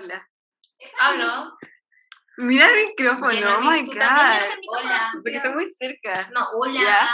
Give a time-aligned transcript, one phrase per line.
[0.00, 0.26] Hola.
[0.98, 1.56] Hablo.
[2.38, 4.40] Mira el micrófono, oh my god.
[4.68, 5.10] Hola.
[5.12, 6.28] Porque está muy cerca.
[6.32, 6.80] No, hola.
[6.80, 7.08] Ya.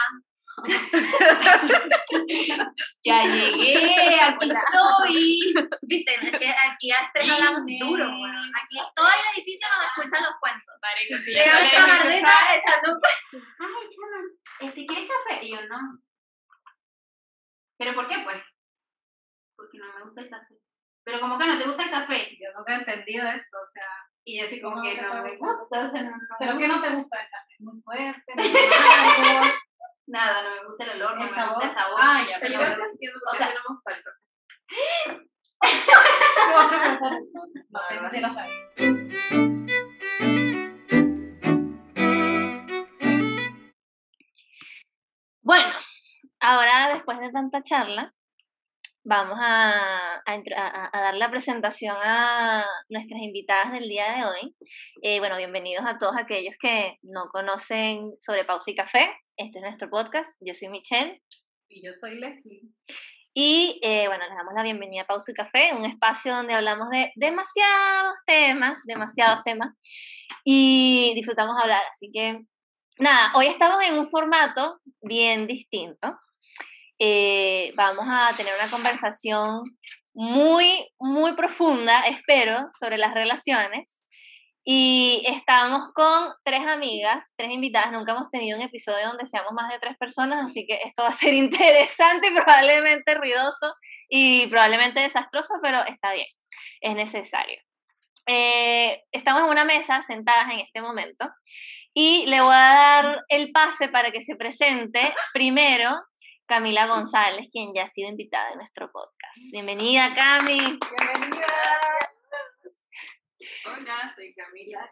[3.04, 4.62] Ya llegué, aquí Hola.
[4.64, 5.54] estoy.
[5.82, 8.04] Viste, que aquí a tres hablamos duro.
[8.04, 10.74] Aquí todo el edificio nos escuchan los cuentos.
[10.80, 13.46] Marico, sí, Llega ya esta mardita echando un cuento.
[13.60, 14.18] Ay, chama,
[14.60, 15.44] este, ¿quieres café?
[15.44, 15.78] Y yo, no.
[17.78, 18.42] ¿Pero por qué, pues?
[19.56, 20.54] Porque no me gusta el café.
[21.06, 22.36] Pero como que no te gusta el café.
[22.40, 23.86] Yo nunca he entendido eso, o sea,
[24.24, 25.86] Y yo así como ¿Cómo que que no no me te gusta.
[25.86, 27.54] o sea, no, no ¿pero qué no te gusta el café?
[27.60, 28.32] ¿Muy fuerte?
[28.34, 29.54] ¿Muy amargo?
[30.08, 31.54] Nada, no me gusta el olor, no ¿El me sabor?
[31.54, 32.00] gusta el sabor.
[32.02, 32.76] Ah, ya, Pero pero yo bueno.
[32.84, 34.02] no entiendo por qué a mí no me gusta el.
[45.42, 45.72] Bueno,
[46.40, 48.12] ahora después de tanta charla,
[49.06, 50.20] vamos a,
[50.92, 54.56] dar la presentación a nuestras invitadas del día de hoy.
[55.00, 59.16] Eh, bueno, bienvenidos a todos aquellos que no conocen sobre Pausa y Café.
[59.36, 60.36] Este es nuestro podcast.
[60.40, 61.22] Yo soy Michelle.
[61.68, 62.62] Y yo soy Leslie.
[63.32, 66.90] Y eh, bueno, les damos la bienvenida a Pausa y Café, un espacio donde hablamos
[66.90, 69.72] de demasiados temas, demasiados temas,
[70.44, 71.84] y disfrutamos hablar.
[71.92, 72.40] Así que,
[72.98, 76.18] nada, hoy estamos en un formato bien distinto.
[76.98, 79.62] Eh, vamos a tener una conversación
[80.14, 84.02] muy, muy profunda, espero, sobre las relaciones.
[84.64, 87.92] Y estamos con tres amigas, tres invitadas.
[87.92, 91.10] Nunca hemos tenido un episodio donde seamos más de tres personas, así que esto va
[91.10, 93.74] a ser interesante, probablemente ruidoso
[94.08, 96.26] y probablemente desastroso, pero está bien,
[96.80, 97.60] es necesario.
[98.26, 101.28] Eh, estamos en una mesa sentadas en este momento
[101.94, 105.94] y le voy a dar el pase para que se presente primero
[106.46, 109.36] Camila González, quien ya ha sido invitada en nuestro podcast.
[109.50, 110.58] Bienvenida, Cami.
[110.58, 111.46] Bienvenida.
[113.66, 114.88] Hola, soy Camila.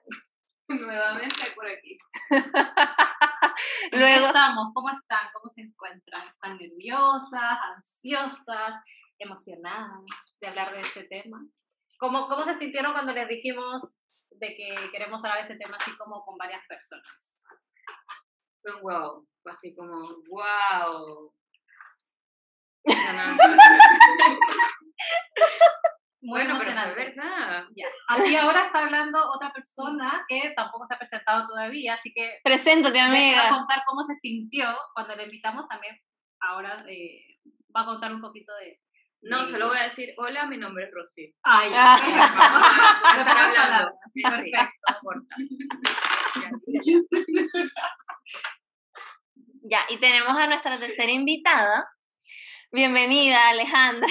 [0.67, 1.97] Nuevamente por aquí.
[3.93, 5.29] Luego Luego, estamos, ¿cómo están?
[5.33, 6.27] ¿Cómo se encuentran?
[6.27, 8.83] ¿Están nerviosas, ansiosas,
[9.21, 10.01] emocionadas
[10.41, 11.41] de hablar de este tema?
[12.01, 13.95] ¿Cómo, cómo se sintieron cuando les dijimos
[14.31, 17.45] de que queremos hablar de este tema así como con varias personas?
[18.61, 19.29] Fue un wow.
[19.45, 21.33] Así como, wow.
[26.27, 27.05] Muy bueno, pero emocionante.
[27.05, 27.65] verdad.
[27.77, 27.87] Ya.
[28.09, 32.95] Aquí ahora está hablando otra persona que tampoco se ha presentado todavía, así que preséntate,
[32.95, 33.49] les va a amiga.
[33.51, 35.95] contar cómo se sintió cuando le invitamos también.
[36.41, 37.21] Ahora eh,
[37.77, 38.81] va a contar un poquito de...
[39.23, 41.35] No, de- solo voy a decir, hola, mi nombre es Rosy.
[41.43, 41.97] Ay, Ah.
[42.01, 43.91] Vamos a, estar hablando.
[44.15, 44.59] Sí, Perfecto.
[49.67, 51.89] Ya, y tenemos a nuestra tercera invitada.
[52.75, 54.09] Bienvenida, Alejandra.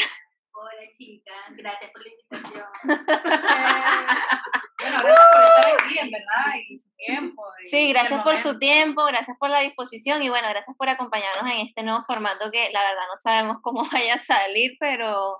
[0.53, 1.35] Hola, chicas.
[1.49, 2.65] Gracias por la invitación.
[4.83, 7.43] Bueno, gracias por estar aquí, en verdad, y su tiempo.
[7.63, 10.89] y Sí, este gracias por su tiempo, gracias por la disposición y bueno, gracias por
[10.89, 15.37] acompañarnos en este nuevo formato que la verdad no sabemos cómo vaya a salir, pero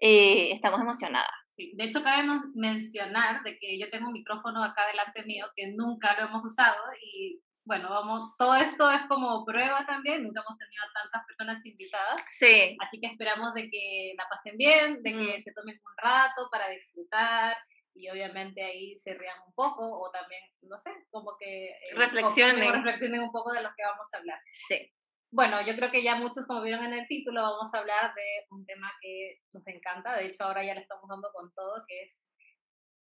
[0.00, 1.30] eh, estamos emocionadas.
[1.56, 5.72] Sí, De hecho, cabe mencionar de que yo tengo un micrófono acá delante mío que
[5.76, 10.58] nunca lo hemos usado y bueno, vamos, todo esto es como prueba también, nunca hemos
[10.58, 15.12] tenido a tantas personas invitadas, Sí, así que esperamos de que la pasen bien, de
[15.12, 17.56] que se tomen un rato para disfrutar
[17.94, 22.72] y obviamente ahí se rían un poco o también, no sé, como que eh, Reflexionen.
[22.72, 24.38] reflexionen un poco de lo que vamos a hablar.
[24.68, 24.90] sí.
[25.34, 28.44] Bueno, yo creo que ya muchos, como vieron en el título, vamos a hablar de
[28.50, 30.14] un tema que nos encanta.
[30.14, 32.22] De hecho, ahora ya le estamos dando con todo, que es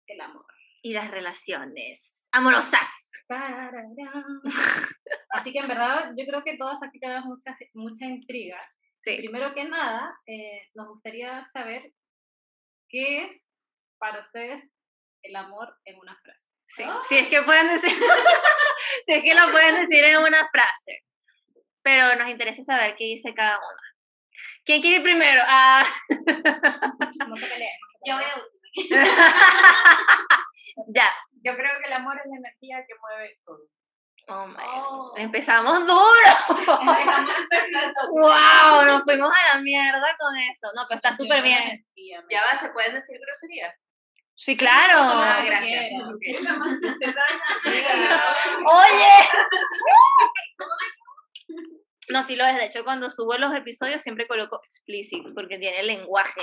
[0.08, 0.44] el amor.
[0.86, 2.88] Y las relaciones amorosas.
[5.32, 8.62] Así que en verdad, yo creo que todas aquí tenemos mucha, mucha intriga.
[9.00, 9.18] Sí.
[9.18, 11.92] Primero que nada, eh, nos gustaría saber
[12.88, 13.50] qué es
[13.98, 14.62] para ustedes
[15.24, 16.52] el amor en una frase.
[16.62, 17.90] Sí, si es que pueden decir,
[19.08, 21.04] si es que lo pueden decir en una frase.
[21.82, 23.96] Pero nos interesa saber qué dice cada una.
[24.64, 25.42] ¿Quién quiere ir primero?
[25.48, 25.84] Ah,
[27.28, 27.80] No se peleen.
[28.06, 29.06] Yo voy última.
[30.88, 31.10] ya.
[31.44, 33.60] Yo creo que el amor es la energía que mueve todo.
[34.28, 35.10] Oh, my Oh.
[35.12, 35.20] God.
[35.20, 36.00] Empezamos duro.
[36.50, 38.10] Empezamos filosóficos.
[38.12, 38.86] ¡Wow!
[38.86, 40.68] Nos fuimos a la mierda con eso.
[40.76, 41.86] No, pero está súper bien.
[42.30, 43.76] Ya va, ¿se pueden decir groserías?
[44.38, 44.98] Sí, claro.
[45.00, 45.86] Ah, que gracias.
[48.66, 49.30] Oye.
[52.10, 52.56] No, sí lo es.
[52.56, 56.42] De hecho, cuando subo los episodios siempre coloco explícito porque tiene lenguaje.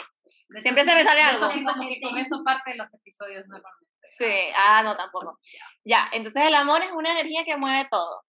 [0.61, 1.49] Siempre se me sale algo.
[1.51, 3.92] sí, como que con eso parte de los episodios normalmente.
[4.05, 5.39] Sí, ah, no, tampoco.
[5.85, 8.23] Ya, entonces el amor es una energía que mueve todo.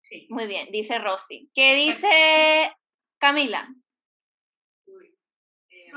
[0.00, 0.26] Sí.
[0.30, 1.50] Muy bien, dice Rosy.
[1.54, 2.74] ¿Qué dice
[3.18, 3.68] Camila?
[4.86, 5.16] Uy.
[5.70, 5.90] Eh,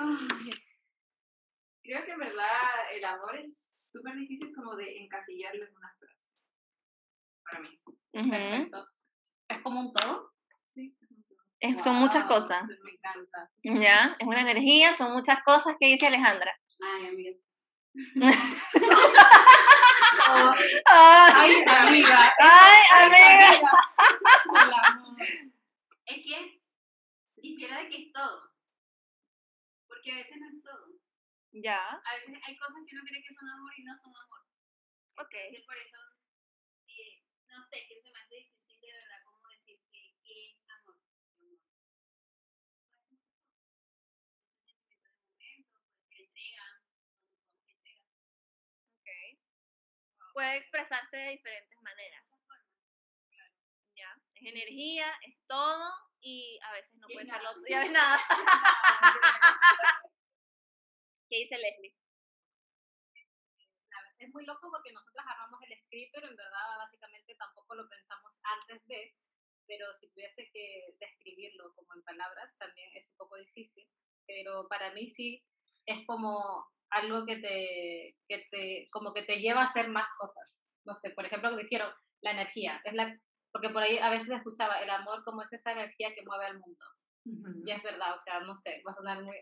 [1.83, 6.33] Creo que en verdad el amor es súper difícil como de encasillarlo en una frase.
[7.43, 7.79] Para mí.
[8.13, 8.29] Ujú.
[8.31, 8.87] Perfecto.
[9.49, 10.31] ¿Es como un todo?
[10.67, 10.95] Sí.
[11.59, 12.63] Es- son muchas Wow, cosas.
[12.83, 13.49] Me encanta.
[13.63, 16.55] Ya, es una energía, son muchas cosas que dice Alejandra.
[16.81, 17.31] Ay, amiga.
[20.25, 22.33] Ay, Ay, amiga.
[22.39, 23.69] ay, amiga.
[26.05, 26.61] Es que
[27.37, 28.51] difiere de que es todo.
[29.87, 30.85] Porque a veces no es todo.
[31.53, 34.39] Ya, A veces hay cosas que uno cree que son amor y no son amor.
[35.21, 35.33] ok.
[35.33, 35.97] Entonces, por eso,
[36.87, 40.57] eh, no sé, que se me hace difícil de verdad cómo decir que, que es
[40.69, 40.97] amor.
[41.37, 41.59] Amor.
[44.65, 46.41] Puede ser entrega, cuando somos entrega.
[50.33, 52.25] Puede expresarse de diferentes maneras.
[53.95, 57.53] Ya, es energía, es todo y a veces no puede ser lo.
[57.69, 58.19] Ya ves nada.
[61.29, 61.95] ¿Qué dice Leslie?
[64.17, 68.31] Es muy loco porque nosotros armamos el script, pero en verdad básicamente tampoco lo pensamos
[68.43, 69.13] antes de,
[69.67, 73.85] pero si tuviese que describirlo como en palabras también es un poco difícil,
[74.25, 75.43] pero para mí sí
[75.85, 80.49] es como algo que te, que te, como que te lleva a hacer más cosas.
[80.85, 81.91] No sé, por ejemplo, que dijeron,
[82.21, 83.17] la energía, es la,
[83.51, 86.59] porque por ahí a veces escuchaba el amor como es esa energía que mueve al
[86.59, 86.85] mundo.
[87.65, 89.37] Y es verdad, o sea, no sé, va a sonar muy...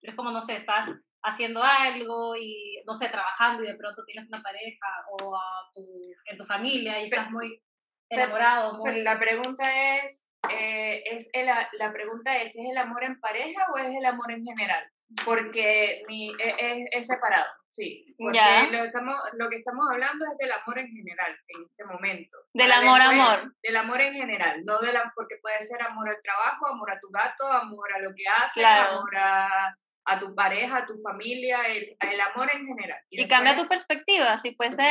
[0.00, 0.90] Pero es como, no sé, estás
[1.22, 6.12] haciendo algo y, no sé, trabajando y de pronto tienes una pareja o a tu,
[6.26, 7.62] en tu familia y estás muy
[8.10, 9.02] enamorado, muy...
[9.02, 13.78] La pregunta es, eh, es el la pregunta es, ¿es el amor en pareja o
[13.78, 14.84] es el amor en general?
[15.24, 18.04] Porque mi, e- es, es separado, sí.
[18.18, 18.66] Porque Ya.
[18.70, 22.38] Lo, estamos, lo que estamos hablando es del amor en general, en este momento.
[22.54, 23.52] Del amor, después- amor.
[23.62, 27.00] Del amor en general, no de la, porque puede ser amor al trabajo, amor a
[27.00, 28.98] tu gato, amor a lo que haces, Claro.
[28.98, 32.98] amor a, a tu pareja, a tu familia, el, el amor en general.
[33.10, 34.82] Y cambia tu perspectiva, si fuese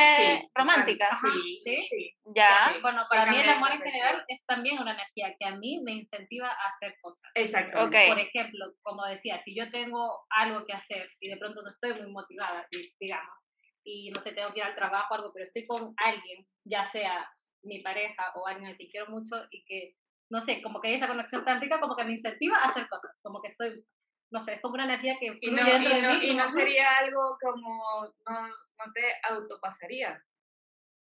[0.41, 1.07] Sí, romántica.
[1.11, 1.57] Ajá, ¿sí?
[1.57, 2.15] sí, sí.
[2.33, 2.79] Ya, Sí.
[2.81, 5.91] Bueno, para mí el amor en general es también una energía que a mí me
[5.91, 7.29] incentiva a hacer cosas.
[7.35, 7.83] Exacto.
[7.83, 7.95] Ok.
[8.07, 11.93] Por ejemplo, como decía, si yo tengo algo que hacer y de pronto no estoy
[12.01, 13.35] muy motivada, di- digamos,
[13.83, 16.85] y no sé, tengo que ir al trabajo o algo, pero estoy con alguien, ya
[16.85, 17.27] sea
[17.63, 19.95] mi pareja o alguien al que quiero mucho y que,
[20.31, 22.87] no sé, como que hay esa conexión tan rica, como que me incentiva a hacer
[22.87, 23.83] cosas, como que estoy,
[24.31, 26.25] no sé, es como una energía que Y no, dentro y de no- mí.
[26.28, 30.22] y no sería algo como, no, no te autopasaría.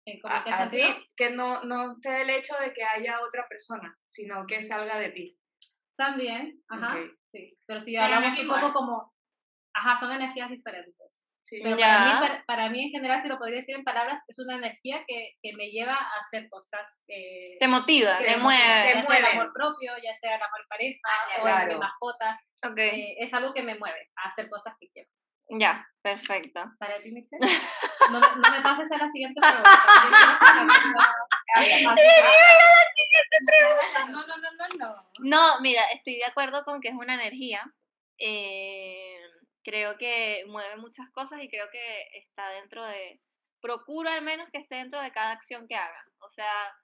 [0.05, 0.81] ¿En como A- qué así,
[1.15, 5.09] que no, no esté el hecho de que haya otra persona, sino que salga de
[5.11, 5.37] ti.
[5.95, 7.11] También, ajá, Ok.
[7.31, 7.55] sí.
[7.67, 9.13] Pero si hablamos un poco como,
[9.75, 10.95] ajá, son energías diferentes.
[11.63, 11.85] Pero Ya.
[11.87, 14.55] para, mí, para, para mí, en general, si lo podría decir en palabras, es una
[14.55, 17.03] energía que, que me lleva a hacer cosas.
[17.09, 18.63] eh, te motiva, que te mueve.
[18.63, 21.77] motivan, Ya sea el amor propio, ya sea el amor pareja Ah, o claro.
[21.79, 22.39] mascota.
[22.77, 25.09] Eh, es algo que me mueve a hacer cosas que quiero.
[25.59, 26.63] ya, perfecto.
[26.79, 27.45] ¿Para ti, Michelle?
[28.11, 29.71] No, me- no me pases a la siguiente pregunta.
[34.09, 35.09] No, no, no, no, no.
[35.19, 37.63] No, mira, estoy de acuerdo con que es una energía.
[38.17, 39.17] eh,
[39.63, 43.19] creo que mueve muchas cosas y creo que está dentro de.
[43.61, 46.05] Procuro al menos que esté dentro de cada acción que haga.
[46.19, 46.75] O sea,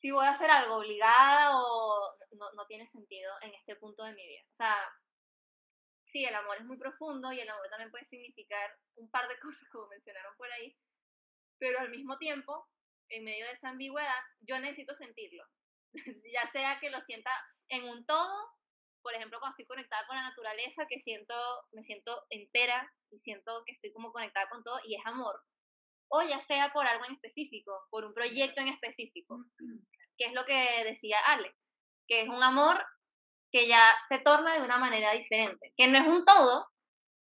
[0.00, 4.12] si voy a hacer algo obligada o no, no tiene sentido en este punto de
[4.12, 4.42] mi vida.
[4.52, 4.76] O sea,
[6.04, 9.38] sí, el amor es muy profundo y el amor también puede significar un par de
[9.40, 10.76] cosas, como mencionaron por ahí.
[11.58, 12.68] Pero al mismo tiempo,
[13.08, 15.44] en medio de esa ambigüedad, yo necesito sentirlo.
[16.32, 17.30] ya sea que lo sienta
[17.68, 18.50] en un todo,
[19.06, 21.32] por ejemplo, cuando estoy conectada con la naturaleza, que siento,
[21.70, 25.40] me siento entera y siento que estoy como conectada con todo y es amor.
[26.08, 29.44] O ya sea por algo en específico, por un proyecto en específico,
[30.18, 31.54] que es lo que decía Ale,
[32.08, 32.84] que es un amor
[33.52, 36.66] que ya se torna de una manera diferente, que no es un todo,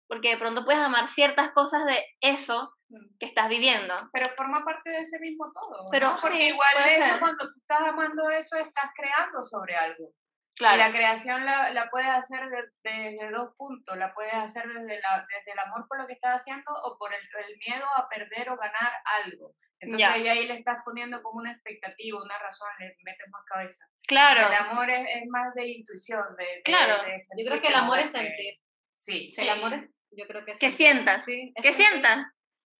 [0.09, 2.71] porque de pronto puedes amar ciertas cosas de eso
[3.19, 3.95] que estás viviendo.
[4.13, 5.85] Pero forma parte de ese mismo todo.
[5.85, 5.91] ¿no?
[5.91, 7.19] Pero Porque sí, igual eso, ser.
[7.19, 10.13] cuando tú estás amando eso, estás creando sobre algo.
[10.59, 13.97] Y la creación la, la puedes hacer de- desde dos puntos.
[13.97, 17.13] La puedes hacer desde, la, desde el amor por lo que estás haciendo o por
[17.13, 18.93] el, el miedo a perder o ganar
[19.25, 19.55] algo.
[19.81, 20.13] Entonces Ya.
[20.13, 23.85] ahí, ahí le estás poniendo como una expectativa, una razón, le metes más cabeza.
[24.07, 24.47] claro.
[24.49, 27.03] El amor es, es más de intuición, de, de- Claro.
[27.03, 28.55] de Yo creo que el amor es sentir.
[28.95, 29.33] Sí.
[29.39, 32.27] El amor es, yo creo que es Que sientas, Sí, que sientas.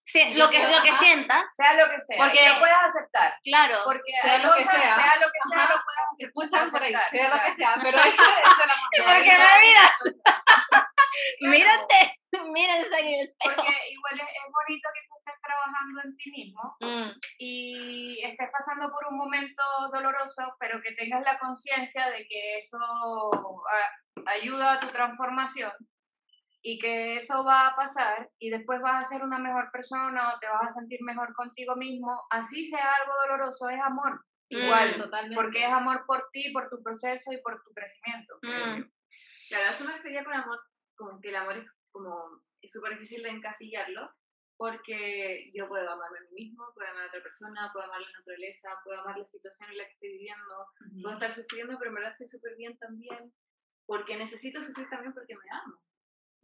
[0.05, 2.17] Sí, Yo lo que, lo que sientas, Sea lo que sea.
[2.19, 3.35] Porque- lo puedes aceptar.
[3.45, 3.79] claro.
[3.85, 4.95] Porque Sea lo que sea.
[4.95, 7.99] sea lo que sea, lo puedes Se escuchan por ahí, sea lo que sea, pero
[8.01, 8.89] ese es el amor.
[8.99, 9.97] ¿Y por qué me miras?
[11.41, 13.29] Mírate, mírate en el.
[13.45, 18.49] Porque igual es, es bonito que tú estés trabajando en ti mismo Mm, y estés
[18.51, 24.73] pasando por un momento doloroso, pero que tengas la conciencia de que eso a- ayuda
[24.75, 25.73] a tu transformación
[26.65, 30.39] y que eso va a pasar y después vas a ser una mejor persona o
[30.39, 34.25] te vas a sentir mejor contigo mismo, así sea algo doloroso, es amor.
[34.49, 35.35] Igual, Mm, totalmente.
[35.37, 38.35] porque es amor por ti, por tu proceso y por tu crecimiento.
[38.43, 38.91] Mm,
[39.49, 40.61] Claro, a eso me refería con amor,
[40.95, 44.11] como que el amor es como, es súper difícil de encasillarlo,
[44.57, 48.13] porque yo puedo amarme a mí mismo, puedo amar a otra persona, puedo amar la
[48.19, 50.67] naturaleza, puedo amar la situación en la que estoy viviendo,
[51.03, 53.33] puedo estar sufriendo, pero en verdad estoy súper bien también,
[53.87, 55.81] porque necesito sufrir también porque me amo.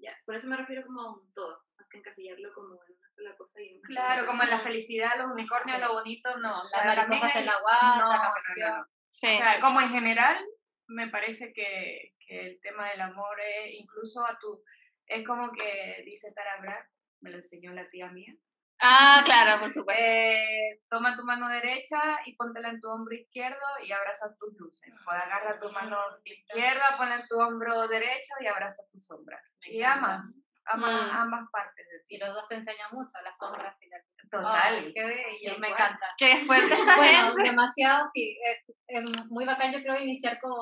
[0.00, 3.11] Ya, por eso me refiero como a un todo, más que encasillarlo como en una
[3.14, 5.83] sola cosa y en una sola Claro, como en la felicidad, los unicornios, Sí.
[5.85, 6.61] lo bonito, no.
[6.62, 8.87] O sea, Las también mariposas es- en la guata, no, la no, no.
[9.09, 9.26] sí.
[9.26, 10.47] O sea, como en general,
[10.87, 14.62] me parece que, que el tema del amor es incluso a tu...
[15.07, 16.87] Es como que dice Tara Brach,
[17.21, 18.35] me lo enseñó la tía mía.
[18.80, 20.02] Ah, claro, por supuesto.
[20.04, 24.92] Eh, toma tu mano derecha y póntela en tu hombro izquierdo y abraza tus luces.
[25.04, 29.42] Pues agarra tu mano izquierda, ponla en tu hombro derecho y abraza tus sombras.
[29.62, 30.25] Me Y amas,
[30.66, 31.16] amas Mm.
[31.16, 33.99] ambas partes de Y los dos te enseñan mucho, las sombras y la
[34.30, 34.75] Total.
[34.75, 35.73] Ay, qué bello, Sí, me igual.
[35.73, 36.06] encanta.
[36.18, 37.42] Qué fuerte esta Bueno, gente.
[37.50, 38.38] demasiado, sí.
[38.44, 40.52] Es, es muy bacán, yo creo, iniciar con,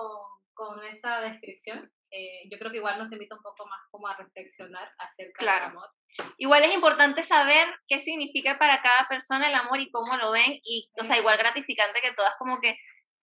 [0.54, 1.90] con esa descripción.
[2.10, 5.60] Eh, yo creo que igual nos invita un poco más como a reflexionar acerca Claro.
[5.66, 5.90] del amor.
[6.38, 10.60] Igual es importante saber qué significa para cada persona el amor y cómo lo ven,
[10.64, 12.78] y, o sea, igual gratificante que todas como que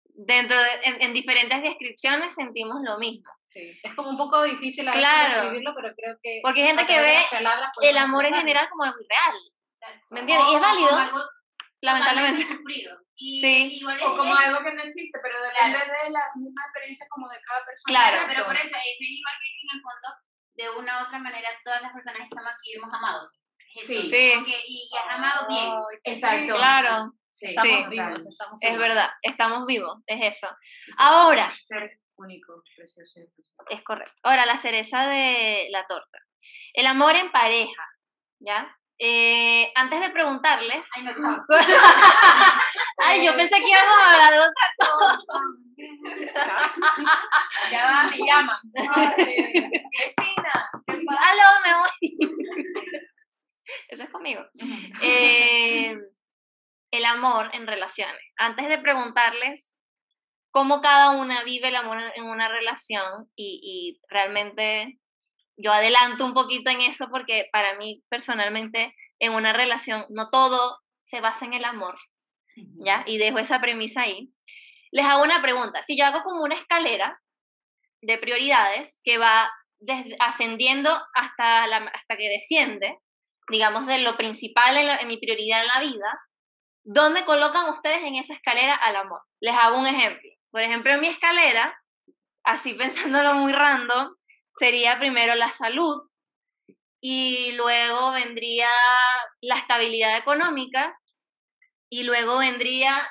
[0.06, 3.30] dentro de, en, en diferentes descripciones sentimos lo mismo.
[3.46, 3.80] Sí.
[3.84, 5.36] Es como un poco difícil a Claro.
[5.42, 6.40] describirlo, pero creo que...
[6.44, 7.18] Porque hay gente que ve
[7.84, 9.36] el amor en general como algo irreal,
[10.10, 10.48] ¿me entiendes?
[10.52, 10.90] Y es válido,
[11.82, 12.44] lamentablemente.
[12.44, 12.98] sufrido.
[13.16, 13.78] Y Sí.
[13.82, 17.40] igual O como algo que no existe, pero depende de la misma experiencia como de
[17.48, 17.86] cada persona.
[18.00, 18.26] Claro.
[18.28, 20.08] Pero por eso es bien igual que en el fondo,
[20.56, 23.30] de una u otra manera, todas las personas que estamos aquí hemos amado.
[23.76, 24.02] Es Sí.
[24.04, 24.34] Sí.
[24.68, 25.66] y que has amado bien.
[25.72, 26.56] Ay, qué Exacto.
[26.58, 27.90] Claro, Sí, Estamos total.
[27.92, 28.80] vivos, estamos es vivos.
[28.88, 30.50] verdad, estamos vivos, es eso,
[30.98, 31.50] Ahora.
[31.58, 33.56] Ser único, precioso especial.
[33.70, 34.14] es correcto.
[34.24, 36.20] Ahora, la cereza de la torta.
[36.74, 37.88] El amor en pareja,
[38.40, 38.76] ¿ya?
[39.02, 40.86] Eh, antes de preguntarles...
[40.94, 41.46] Ay, no, chao.
[42.98, 44.66] Ay, yo pensé que íbamos a hablar de otra
[47.72, 48.58] Ya va, me llaman.
[49.16, 50.70] Vecina.
[50.88, 52.20] ¡Aló, me voy!
[53.88, 54.46] Eso es conmigo.
[55.02, 55.98] Eh,
[56.92, 58.22] el amor en relaciones.
[58.38, 59.74] Antes de preguntarles
[60.52, 65.00] cómo cada una vive el amor en una relación y, y realmente
[65.62, 70.80] yo adelanto un poquito en eso porque para mí personalmente en una relación no todo
[71.04, 71.98] se basa en el amor,
[72.56, 73.04] ¿ya?
[73.06, 74.32] Y dejo esa premisa ahí.
[74.92, 75.82] Les hago una pregunta.
[75.82, 77.20] Si yo hago como una escalera
[78.02, 82.98] de prioridades que va desde- ascendiendo hasta, la, hasta que desciende,
[83.52, 86.20] digamos, de lo principal en, la- en mi prioridad en la vida,
[86.84, 89.22] ¿dónde colocan ustedes en esa escalera al amor?
[89.42, 90.30] Les hago un ejemplo.
[90.52, 91.78] Por ejemplo, en mi escalera,
[92.44, 92.74] así
[93.14, 94.16] pensándolo muy random,
[94.60, 96.10] sería primero la salud
[97.02, 98.70] y luego vendría
[99.42, 101.00] la estabilidad económica
[101.90, 103.10] y luego vendría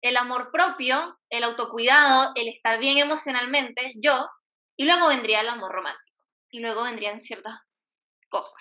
[0.00, 4.28] el amor propio, el autocuidado, el estar bien emocionalmente, yo,
[4.76, 6.04] y luego vendría el amor romántico
[6.50, 7.58] y luego vendrían ciertas
[8.28, 8.60] cosas.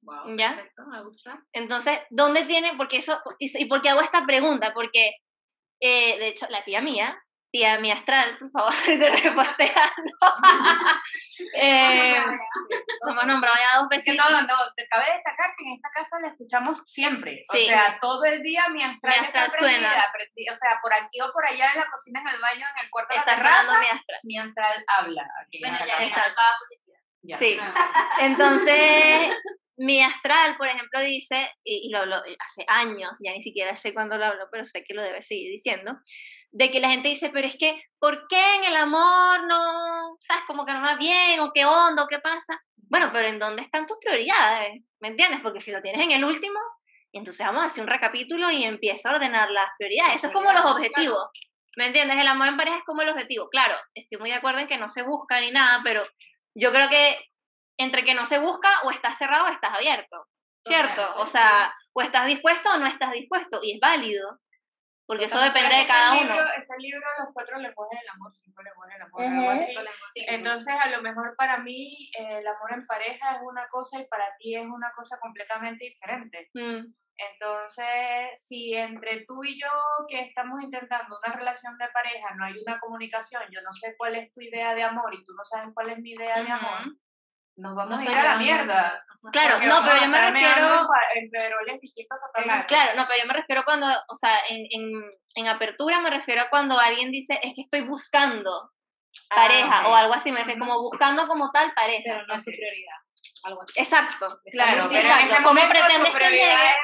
[0.00, 0.54] Wow, ¿Ya?
[0.54, 1.44] perfecto, me gusta.
[1.52, 2.74] Entonces, ¿dónde tiene?
[2.76, 4.72] Porque eso, y, y por qué hago esta pregunta?
[4.72, 5.10] Porque,
[5.80, 10.12] eh, de hecho, la tía mía, tía mía astral, por favor, te reposteando.
[11.54, 12.16] eh,
[13.08, 14.16] hemos nombrado ya dos veces.
[14.16, 17.42] no, no, te cabe destacar que en esta casa la escuchamos siempre.
[17.52, 17.64] Sí.
[17.64, 19.88] O sea, todo el día mi astral, Mi está astral suena.
[19.90, 22.66] prendida, prendi- O sea, por aquí o por allá en la cocina, en el baño,
[22.76, 24.20] en el cuarto de Está la sonando terraza, mi astral.
[24.24, 25.22] mi astral habla.
[25.46, 26.40] aquí en Bueno, la ya, Exacto.
[26.60, 26.98] publicidad.
[27.22, 27.36] Ya.
[27.38, 27.56] Sí.
[27.60, 28.10] Ah.
[28.20, 29.36] Entonces,
[29.76, 33.94] mi astral, por ejemplo, dice, y, y lo hablo hace años, ya ni siquiera sé
[33.94, 35.96] cuándo lo hablo, pero sé que lo debe seguir diciendo,
[36.50, 40.44] de que la gente dice, pero es que, ¿por qué en el amor no, sabes,
[40.46, 42.60] como que no va bien, o qué onda, o qué pasa?
[42.76, 44.82] Bueno, pero ¿en dónde están tus prioridades?
[45.00, 45.40] ¿Me entiendes?
[45.42, 46.58] Porque si lo tienes en el último,
[47.12, 50.16] entonces vamos a hacer un recapítulo y empieza a ordenar las prioridades.
[50.16, 51.24] Eso es como los objetivos.
[51.76, 52.18] ¿Me entiendes?
[52.18, 53.48] El amor en pareja es como el objetivo.
[53.50, 56.04] Claro, estoy muy de acuerdo en que no se busca ni nada, pero
[56.54, 57.18] yo creo que
[57.78, 60.26] entre que no se busca o estás cerrado o estás abierto,
[60.66, 61.02] ¿cierto?
[61.16, 64.40] O sea, o estás dispuesto o no estás dispuesto, y es válido,
[65.08, 66.34] porque eso depende de cada uno.
[66.36, 69.72] libro- Está el libro Los cuatro lenguajes del amor, cinco lenguajes del amor, algo así.
[70.36, 74.06] Entonces, a lo mejor para mí eh, el amor en pareja es una cosa y
[74.06, 76.50] para ti es una cosa completamente diferente.
[76.54, 76.92] Mm,
[77.52, 79.68] Entonces, si entre tú y yo
[80.08, 84.14] que estamos intentando una relación de pareja no hay una comunicación, yo no sé cuál
[84.16, 86.78] es tu idea de amor y tú no sabes cuál es mi idea de amor.
[87.58, 89.04] Nos vamos a ir a la mierda.
[89.32, 90.86] Claro, Porque no, pero yo me refiero...
[92.60, 92.66] en.
[92.66, 95.02] Claro, no, pero yo me refiero cuando, o sea, en, en,
[95.34, 98.70] en apertura me refiero a cuando alguien dice, es que estoy buscando
[99.28, 99.92] pareja Ah, ok.
[99.92, 102.02] o algo así, me refiero como buscando como tal pareja.
[102.04, 102.96] Pero no es su prioridad.
[103.44, 103.80] Algo así.
[103.80, 104.40] Exacto.
[104.50, 105.34] Claro, pero Exacto.
[105.44, 106.52] ¿Cómo pretendes que llegue?
[106.70, 106.76] es,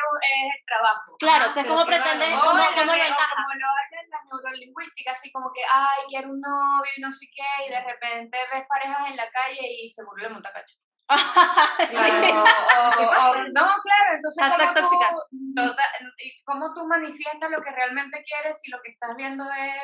[0.55, 1.17] el trabajo.
[1.19, 3.35] Claro, o sea, ¿cómo pretendes, no, cómo, cómo lo encajas?
[3.35, 7.26] como lo hacen las neurolingüísticas, así como que, ay, quiero un novio y no sé
[7.35, 10.76] qué, y de repente ves parejas en la calle y seguro le monta cacho.
[11.91, 15.85] Claro, o- o- no, claro, entonces Hashtag ¿cómo tú, tóxica.
[16.19, 19.83] y cómo tú manifiestas lo que realmente quieres y lo que estás viendo es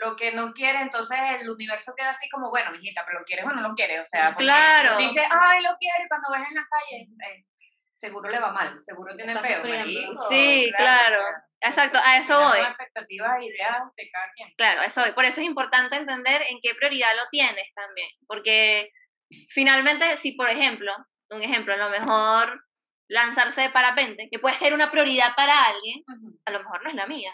[0.00, 3.44] lo que no quieres, entonces el universo queda así como, bueno, mijita, pero lo quieres
[3.44, 4.96] o no lo quieres, o sea, Claro.
[4.98, 7.44] dice, ay, lo quiero, y cuando ves en la calle, eh,
[7.94, 9.86] seguro le va mal, seguro tiene Está peo, sufriendo.
[9.86, 11.22] marico, Sí, claro.
[11.62, 12.58] Exacto, a eso voy.
[12.60, 14.54] expectativas, ideas de cada quien.
[14.56, 15.12] Claro, eso voy.
[15.12, 18.08] Por eso es importante entender en qué prioridad lo tienes también.
[18.26, 18.90] Porque
[19.50, 20.90] finalmente, si por ejemplo,
[21.28, 22.64] un ejemplo, a lo mejor
[23.08, 26.02] lanzarse de parapente, que puede ser una prioridad para alguien,
[26.46, 27.32] a lo mejor no es la mía.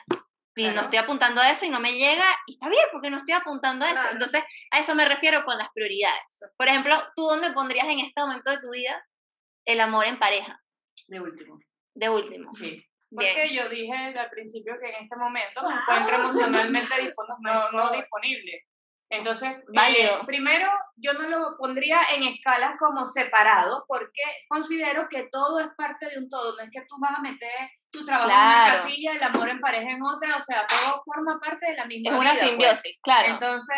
[0.59, 3.19] Y no estoy apuntando a eso y no me llega, y está bien, porque no
[3.19, 3.95] estoy apuntando a eso.
[4.01, 4.13] Claro.
[4.13, 6.51] Entonces, a eso me refiero con las prioridades.
[6.57, 9.07] Por ejemplo, ¿tú dónde pondrías en este momento de tu vida
[9.67, 10.59] el amor en pareja?
[11.09, 11.59] De último.
[11.95, 12.51] De último.
[12.57, 12.83] Sí.
[13.11, 13.35] Bien.
[13.35, 17.91] Porque yo dije al principio que en este momento me encuentro emocionalmente dispon- no, no
[17.93, 18.65] disponible.
[19.09, 20.27] Entonces, eh, Válido.
[20.27, 26.07] primero, yo no lo pondría en escalas como separado, porque considero que todo es parte
[26.11, 26.57] de un todo.
[26.57, 29.61] No es que tú vas a meter tu trabajo en una casilla, el amor en
[29.61, 32.49] pareja en otra, o sea, todo forma parte de la misma Es una vida, pues.
[32.51, 33.29] simbiosis, claro.
[33.35, 33.77] Entonces,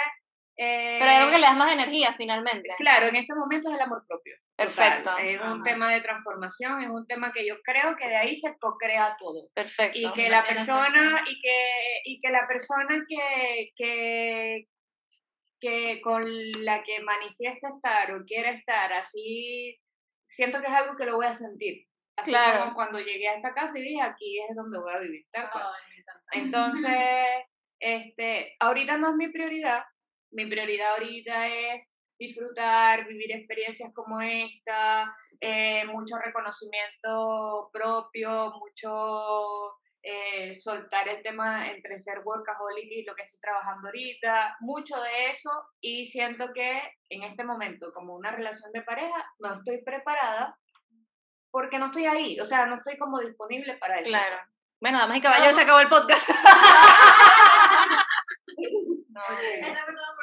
[0.61, 2.69] eh, Pero hay algo que le das más energía finalmente.
[2.79, 4.35] Claro, en este momento es el amor propio.
[4.57, 4.67] total.
[4.67, 5.19] Perfecto.
[5.19, 5.63] Es un Ajá.
[5.63, 9.47] tema de transformación, es un tema que yo creo que de ahí se co-crea todo
[9.55, 9.97] Perfecto.
[9.97, 14.65] y que la persona y que y que la persona que, que
[15.61, 16.25] que con
[16.65, 19.77] la que manifiesta estar o quiere estar así
[20.29, 21.87] siento que es algo que lo voy a sentir
[22.17, 22.61] así Claro.
[22.65, 25.51] como cuando llegué a esta casa y dije aquí es donde voy a vivir tal
[25.51, 25.65] cual.
[25.67, 26.25] Ay, me encanta.
[26.33, 27.45] entonces
[27.81, 29.85] este ahorita no es mi prioridad
[30.31, 31.85] mi prioridad ahorita es
[32.19, 39.73] disfrutar, vivir experiencias como esta, eh, mucho reconocimiento propio, mucho
[40.11, 45.31] eh, soltar el tema entre ser workaholic y lo que estoy trabajando ahorita, mucho de
[45.33, 45.51] eso
[45.83, 50.57] y siento que en este momento como una relación de pareja no estoy preparada
[51.51, 54.09] porque no estoy ahí, o sea, no estoy como disponible para eso.
[54.09, 54.37] Claro.
[54.81, 56.29] Bueno, damas y caballeros, se acabó el podcast.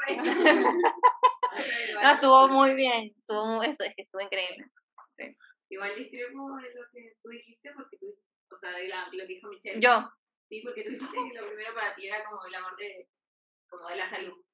[0.08, 0.18] Ahí.
[2.02, 3.14] No, estuvo muy bien.
[3.18, 4.66] Estuvo muy- eso es que estuvo increíble.
[5.70, 8.08] Igual discrepo de lo que tú dijiste, porque tú,
[8.56, 9.82] o sea, de la- lo que dijo Michelle.
[9.82, 10.10] Yo,
[10.48, 13.10] Sí, porque tú dijiste que lo primero para ti era como el amor de,
[13.68, 14.46] como de la salud,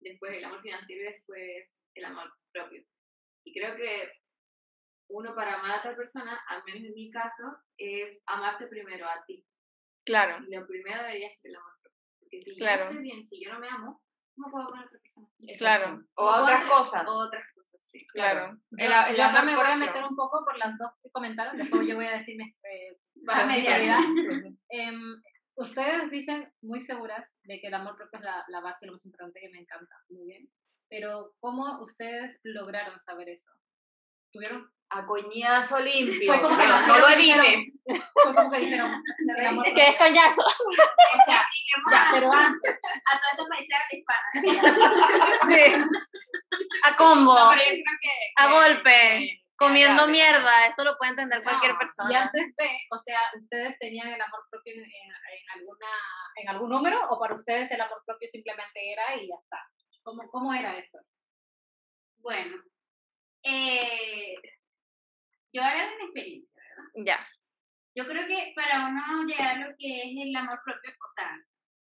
[0.00, 2.82] después el amor financiero y después el amor propio.
[3.44, 4.12] Y creo que
[5.08, 7.42] uno para amar a otra persona, al menos en mi caso,
[7.76, 9.44] es amarte primero a ti.
[10.06, 10.42] claro.
[10.48, 12.00] Y lo primero debería ser el amor propio.
[12.20, 12.78] Porque si Claro.
[12.78, 14.02] yo no estoy bien, si yo no me amo,
[14.36, 15.28] ¿cómo puedo amar a otra persona?
[15.58, 16.02] Claro.
[16.14, 17.06] O otras cosas.
[17.08, 17.55] O otras cosas,
[17.98, 18.06] sí.
[18.12, 18.56] Claro.
[18.70, 21.56] Yo, El- el yo me voy a meter un poco por las dos que comentaron,
[21.56, 22.98] después yo voy a decir mi, eh,
[23.46, 23.80] mediar.
[23.80, 23.98] prioridad.
[24.68, 25.22] Em,
[25.56, 28.92] ustedes dicen muy seguras de que el amor propio es la, la base y lo
[28.92, 30.48] más importante que me encanta, muy bien.
[30.88, 33.50] Pero ¿cómo ustedes lograron saber eso?
[34.32, 34.70] ¿Tuvieron?
[34.88, 36.32] A coñazo limpio.
[36.32, 37.74] Fue como que no no lo dijeron- edites.
[38.22, 39.02] Fue como que dijeron,
[39.74, 40.42] Que es coñazo.
[40.42, 41.44] o sea,
[41.90, 42.78] ya, pero antes,
[43.10, 45.46] A todos estos países habla hispana.
[45.48, 46.05] Sí.
[46.88, 47.34] A combo.
[47.34, 49.42] No, pero yo creo que- A golpe.
[49.58, 50.66] Comiendo mierda.
[50.66, 52.22] Eso lo puede entender cualquier No, y persona.
[52.24, 55.86] antes de, o sea, ¿ustedes tenían el amor propio en, en- en alguna,
[56.36, 59.58] en algún número o para ustedes el amor propio simplemente era y ya está?
[60.02, 60.98] ¿Cómo, cómo era eso?
[62.18, 62.62] Bueno,
[63.44, 64.34] eh,
[65.52, 66.90] yo hablo de mi experiencia, ¿verdad?
[67.06, 67.28] Ya.
[67.94, 71.30] Yo creo que para uno llegar a lo que es el amor propio, o sea,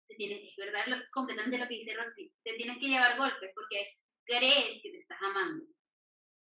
[0.07, 3.51] te tienes, es verdad lo- completamente lo que dice Rosy, te tienes que llevar golpes
[3.53, 5.65] porque es, crees que te estás amando.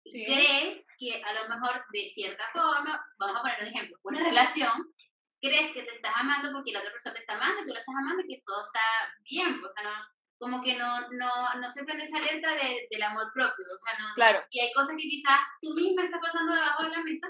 [0.03, 0.25] Y Sí.
[0.25, 4.93] crees que a lo mejor de cierta forma, vamos a poner un ejemplo, una relación,
[5.41, 7.95] crees que te estás amando porque la otra persona te está amando, tú la estás
[7.95, 8.81] amando y que todo está
[9.21, 10.05] bien, o sea, no,
[10.37, 13.99] como que no, no, no se prende esa alerta de- del amor propio, o sea,
[13.99, 14.43] no, Claro.
[14.51, 17.27] y hay cosas que quizás tú misma estás pasando debajo de la mesa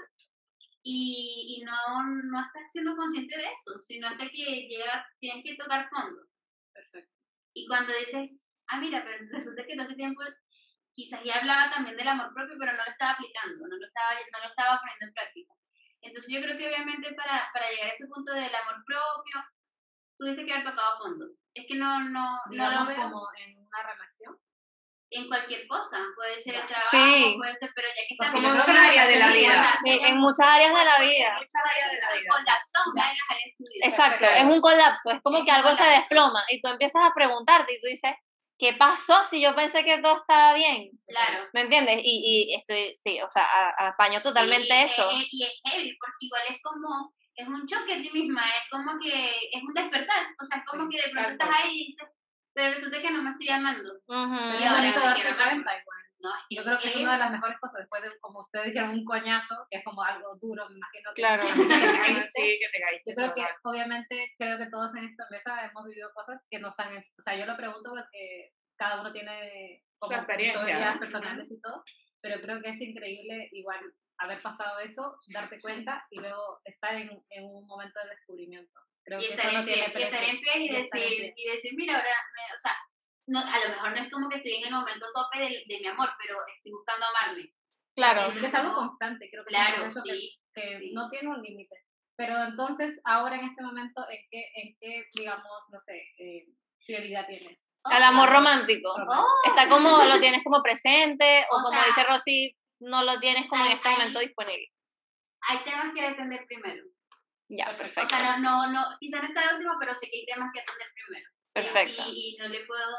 [0.82, 1.72] y, y no,
[2.24, 6.22] no estás siendo consciente de eso, sino hasta que llega, tienes que tocar fondo.
[6.72, 7.10] Perfecto.
[7.54, 8.30] Y cuando dices,
[8.68, 10.22] ah, mira, pero resulta que todo ese tiempo
[10.92, 14.10] quizás ya hablaba también del amor propio, pero no lo estaba aplicando, no lo estaba,
[14.32, 15.52] no lo estaba poniendo en práctica.
[16.02, 19.36] Entonces yo creo que obviamente para, para llegar a ese punto del amor propio,
[20.18, 21.26] tuviste que haber tocado fondo.
[21.54, 24.36] Es que no, no, no lo veo como en una relación.
[25.08, 27.34] en cualquier cosa, puede ser el trabajo, Sí.
[27.38, 29.78] puede ser, pero ya que Pues estamos en en otra área de la vida.
[29.84, 31.28] Sí, en muchas áreas de la vida.
[31.36, 32.30] muchas áreas vida.
[32.34, 33.86] Colapsó una de las áreas de tu vida.
[33.86, 35.96] Exacto, es un colapso, es como Es que algo se colapso.
[36.00, 38.12] desploma y tú empiezas a preguntarte y tú dices,
[38.58, 40.90] ¿qué pasó si yo pensé que todo estaba bien?
[41.06, 41.48] Claro.
[41.52, 42.00] ¿Me entiendes?
[42.02, 45.10] Y, y estoy, sí, o sea, a- apaño totalmente Sí, eso.
[45.10, 48.70] eh, y es heavy, porque igual es como, es un choque a ti misma, es
[48.70, 50.26] como que es un despertar.
[50.42, 52.08] O sea, es como Sí, que de pronto estás ahí y dices,
[52.56, 53.92] pero resulta que no me estoy amando.
[54.08, 54.54] Ujú.
[54.54, 56.02] Es Y ahora bonito darse cuenta igual.
[56.18, 56.30] ¿no?
[56.48, 59.04] Yo creo que es una de las mejores cosas después de, como ustedes dijeron, un
[59.04, 61.42] coñazo, que es como algo duro, me imagino que Claro.
[61.52, 65.04] Sí, que te caíste, que te caíste, Yo creo que obviamente creo que todos en
[65.04, 69.02] esta mesa hemos vivido cosas que nos han, o sea, yo lo pregunto porque cada
[69.02, 71.00] uno tiene como Su experiencia, historias ¿no?
[71.00, 71.84] personales y todo,
[72.22, 73.80] pero creo que es increíble igual
[74.16, 78.80] haber pasado eso, darte cuenta y luego estar en, en un momento de descubrimiento.
[79.06, 80.68] Creo y que estar eso no en pie, tiene y estar en pie y Y
[80.68, 81.32] en decir, pie.
[81.36, 82.76] y decir, mira, ahora, me- o sea,
[83.28, 85.80] no, a lo mejor no es como que estoy en el momento tope de, de
[85.80, 87.52] mi amor, pero estoy buscando amarme.
[87.94, 88.26] Claro.
[88.28, 90.38] Es que es algo constante, creo que es un Claro, que- sí.
[90.54, 90.92] que sí.
[90.92, 91.76] no tiene un límite.
[92.18, 96.46] Pero entonces, ahora en este momento, ¿en qué, en qué digamos, no sé, eh,
[96.86, 97.58] prioridad tienes?
[97.84, 98.92] Al amor romántico.
[98.98, 99.28] Romántico.
[99.44, 103.46] Está como, lo tienes como presente, o, O como sea, dice Rosy, no lo tienes
[103.48, 104.66] como en hay- este hay- momento disponible.
[105.48, 106.82] Hay temas que atender primero.
[107.48, 108.02] Ya, Perfecto.
[108.04, 110.50] O sea, no, no, no, quizá no está de último, pero sé que hay temas
[110.52, 111.30] que atender primero.
[111.30, 112.02] Y- Perfecto.
[112.08, 112.96] Y, y no le puedo,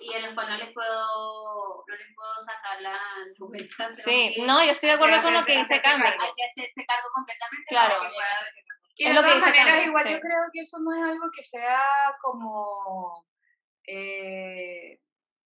[0.00, 4.64] y a los cuales no les puedo, no les puedo sacar la la Sí, no,
[4.64, 6.04] yo estoy de acuerdo con lo que dice cargo.
[6.06, 7.98] Hay que hacerse cargo completamente Claro.
[7.98, 8.28] para que pueda
[8.96, 10.12] Y Es de lo que todas dice maneras, Carmen, igual sí.
[10.12, 11.82] yo creo que eso no es algo que sea
[12.22, 13.26] como
[13.86, 15.00] eh,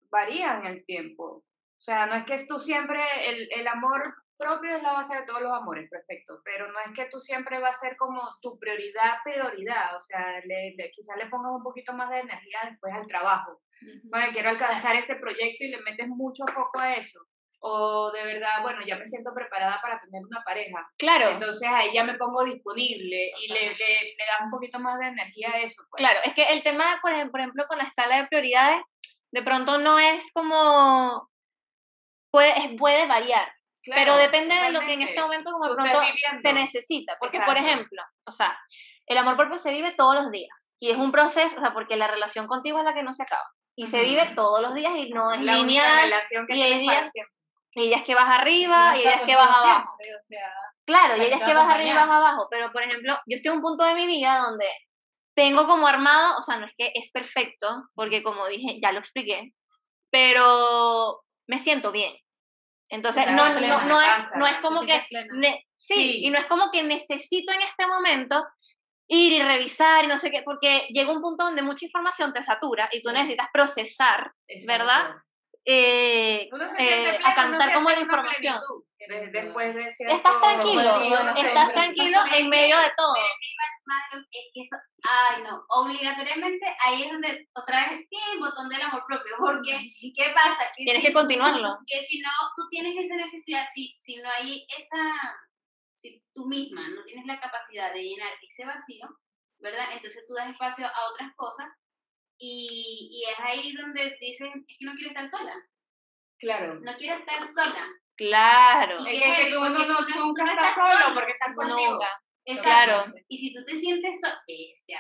[0.10, 1.44] varía en el tiempo.
[1.44, 5.24] O sea, no es que tú siempre, el, el amor propio es la base de
[5.24, 8.58] todos los amores, perfecto, pero no es que tú siempre va a ser como tu
[8.58, 12.94] prioridad, prioridad, o sea, le, le- quizás le pongas un poquito más de energía después
[12.94, 13.60] al trabajo.
[14.06, 17.20] Bueno, quiero alcanzar este proyecto y le metes mucho foco a eso.
[17.62, 20.90] O de verdad, bueno, ya me siento preparada para tener una pareja.
[20.98, 24.98] Claro, Entonces ahí ya me pongo disponible y le, le, le das un poquito más
[24.98, 25.84] de energía a eso.
[25.90, 26.00] Pues.
[26.00, 26.20] claro.
[26.24, 28.82] Es que el tema, por ejemplo, con la escala de prioridades,
[29.32, 31.30] de pronto no es como.
[32.32, 33.52] Puede, puede variar,
[33.84, 36.02] Claro, pero depende de lo que en este momento, como pronto,
[36.42, 37.16] se necesita.
[37.20, 37.68] Porque, por Exacto.
[37.74, 38.58] ejemplo, o sea,
[39.06, 40.74] el amor propio se vive todos los días.
[40.80, 43.24] Y es un proceso, o sea, porque la relación contigo es la que no se
[43.24, 43.46] acaba.
[43.76, 44.06] Y se Ujú.
[44.10, 46.04] vive todos los días y no es La lineal.
[46.04, 47.10] relación que y hay días-.
[47.76, 49.94] Y días que vas arriba, No y días que vas abajo.
[49.98, 50.54] o sea,
[50.86, 53.58] Claro, y días que vas arriba y vas abajo, pero por ejemplo, yo estoy en
[53.58, 54.66] un punto de mi vida donde
[55.36, 59.00] tengo como armado, o sea, no es que es perfecto, porque como dije, ya lo
[59.00, 59.54] expliqué,
[60.10, 62.14] pero me siento bien.
[62.90, 66.20] Entonces, no, plena, no, es, no es como que, ne- sí, Sí.
[66.26, 68.46] y no es como que necesito en este momento
[69.08, 72.42] ir y revisar y no sé qué, porque llega un punto donde mucha información te
[72.42, 74.32] satura y tú necesitas procesar,
[74.66, 75.16] ¿verdad?
[75.66, 78.60] Eh, eh, a cantar como la información.
[79.32, 83.14] después de cierto Estás tranquilo, vacío, no sé, estás tranquilo en medio de todo.
[84.12, 88.70] Pero es que eso, ay no, obligatoriamente ahí es donde otra vez tiene el botón
[88.70, 90.64] del amor propio, porque ¿qué pasa?
[90.76, 91.78] Que Tienes si- que continuarlo.
[91.86, 95.38] Que si no, tú tienes esa necesidad, si, si no hay esa,
[95.96, 99.08] si tú misma no tienes la capacidad de llenar ese vacío,
[99.60, 99.86] ¿verdad?
[99.92, 101.68] Entonces tú das espacio a otras cosas
[102.40, 105.54] y, y es ahí donde dices, es que no quiero estar sola,
[106.40, 106.80] Claro.
[106.82, 107.86] no quiero estar sola.
[108.16, 110.98] Claro, Y Es que tú, no, no- tú no- nunca tú no estás estás solo
[111.04, 112.08] solo, porque estás nunca.
[112.46, 112.64] Exacto.
[112.64, 113.14] Claro.
[113.28, 114.42] Y si tú te sientes sola,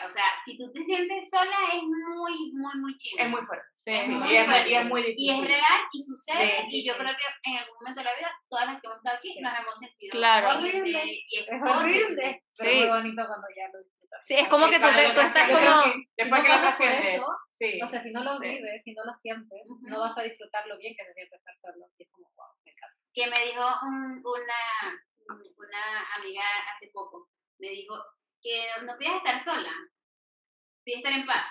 [0.07, 3.23] o sea, si tú te sientes sola es muy, muy, muy chido.
[3.23, 3.65] Es muy fuerte.
[3.73, 4.69] Sí, Es Sí, muy y, es, fuerte.
[4.69, 5.47] y es muy Y es difícil.
[5.47, 6.99] real y sucede Sí, sí, y yo sí.
[6.99, 9.41] creo que en algún momento de la vida todas las que hemos estado aquí Sí.
[9.41, 10.59] nos hemos sentido Claro.
[10.59, 11.03] Horrible.
[11.05, 12.05] y es Es horrible.
[12.05, 12.43] horrible.
[12.57, 13.79] Pero muy bonito cuando ya lo.
[14.21, 15.83] Sí, es como que tú, te- tú estás como...
[15.83, 17.79] Que Después si que no lo pasas por eso, Sí.
[17.83, 18.47] O sea, si no lo Sí.
[18.47, 19.87] vives, si no lo sientes, Ujú.
[19.89, 21.85] no vas a disfrutar lo bien que se siente estar solo.
[21.97, 22.95] Y es como, wow, me encanta.
[23.13, 24.97] Que me dijo un- una,
[25.57, 26.43] una amiga
[26.73, 27.27] hace poco,
[27.59, 27.95] me dijo
[28.41, 29.71] que no pides estar sola,
[30.85, 31.45] pides estar en paz.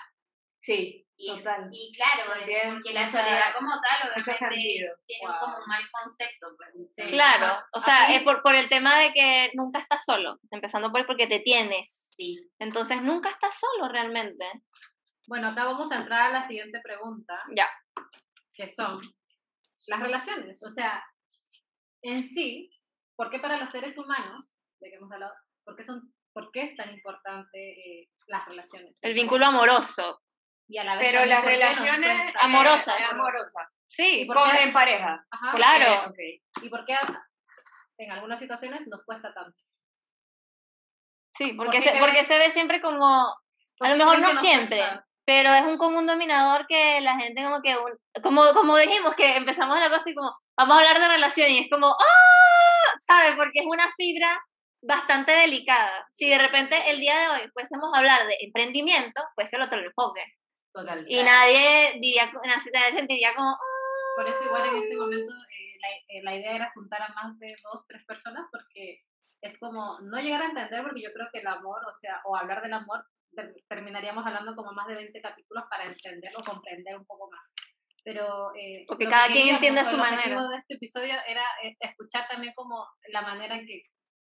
[0.61, 1.69] Sí, Y, total.
[1.71, 2.31] y claro,
[2.73, 5.39] porque la soledad como tal, obviamente, tiene Wow.
[5.39, 6.47] como un mal concepto.
[6.57, 7.09] Pues.
[7.09, 11.05] Claro, o sea, es por, por el tema de que nunca estás solo, empezando por
[11.05, 12.05] porque te tienes.
[12.19, 12.37] Sí.
[12.59, 14.45] Entonces nunca estás solo realmente.
[15.27, 17.69] Bueno, acá vamos a entrar a la siguiente pregunta, Ya.
[18.53, 18.99] que son
[19.87, 20.61] las relaciones.
[20.63, 21.01] O sea,
[22.01, 22.69] en sí,
[23.15, 26.63] ¿por qué para los seres humanos, de que hemos hablado, por qué, son, por qué
[26.63, 27.57] es tan importante
[28.01, 28.99] eh, las relaciones?
[29.01, 30.21] El vínculo amoroso.
[30.67, 32.39] Y a la vez Pero las ¿por qué nos relaciones cuesta?
[32.41, 32.99] amorosas.
[32.99, 33.67] eh, amorosas.
[33.87, 35.25] Sí, ¿Y por Con en pareja.
[35.31, 36.13] Ajá, Claro.
[36.61, 36.95] ¿Y por qué
[37.97, 39.57] en algunas situaciones nos cuesta tanto?
[41.39, 43.35] Sí, ¿Por porque se, creen- porque se ve siempre como, a
[43.77, 44.83] ¿Por lo mejor no siempre,
[45.25, 49.37] pero es un común dominador que la gente como que, un- como, como dijimos, que
[49.37, 52.97] empezamos la cosa y como, vamos a hablar de relación y es como, ¡ah!
[53.07, 53.35] ¿Sabes?
[53.35, 54.37] Porque es una fibra
[54.81, 56.07] bastante delicada.
[56.11, 59.79] Si de repente el día de hoy fuésemos a hablar de emprendimiento, pues el otro
[59.79, 60.23] enfoque.
[60.73, 61.05] Total.
[61.07, 62.31] Y nadie diría,
[62.73, 64.15] nadie sentiría como, "Ah".
[64.17, 67.37] Por eso igual en este momento eh, la, eh, la idea era juntar a más
[67.39, 68.99] de dos, tres personas porque
[69.41, 72.35] es como no llegar a entender porque yo creo que el amor, o sea, o
[72.35, 73.03] hablar del amor,
[73.35, 77.41] ter- terminaríamos hablando como más de 20 capítulos para entender o comprender un poco más.
[78.03, 80.49] Pero eh, Porque lo que cada quien entiende a su el objetivo manera.
[80.49, 83.83] de este episodio era eh, escuchar también como la manera en que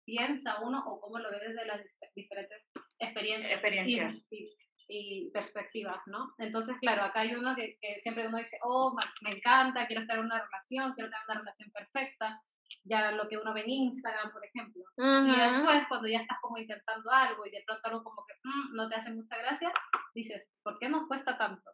[0.04, 2.62] piensa uno o cómo lo ve desde las dif- diferentes
[2.98, 4.26] experiencias, y- Experiencias.
[4.30, 4.48] Y,
[4.92, 6.34] y perspectivas, ¿no?
[6.38, 8.92] Entonces, claro, acá hay uno que, que siempre uno dice, oh,
[9.22, 12.42] me encanta, quiero estar en una relación, quiero tener una relación perfecta,
[12.84, 14.82] ya lo que uno ve en Instagram, por ejemplo.
[15.28, 18.74] Y después, cuando ya estás como intentando algo y de pronto algo como que "Mm,
[18.76, 19.72] no te hace mucha gracia,
[20.14, 21.70] dices, ¿por qué nos cuesta tanto?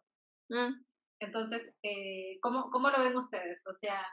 [0.49, 0.83] Mm.
[1.19, 3.65] Entonces, eh, ¿cómo, ¿cómo lo ven ustedes?
[3.67, 4.05] O sea,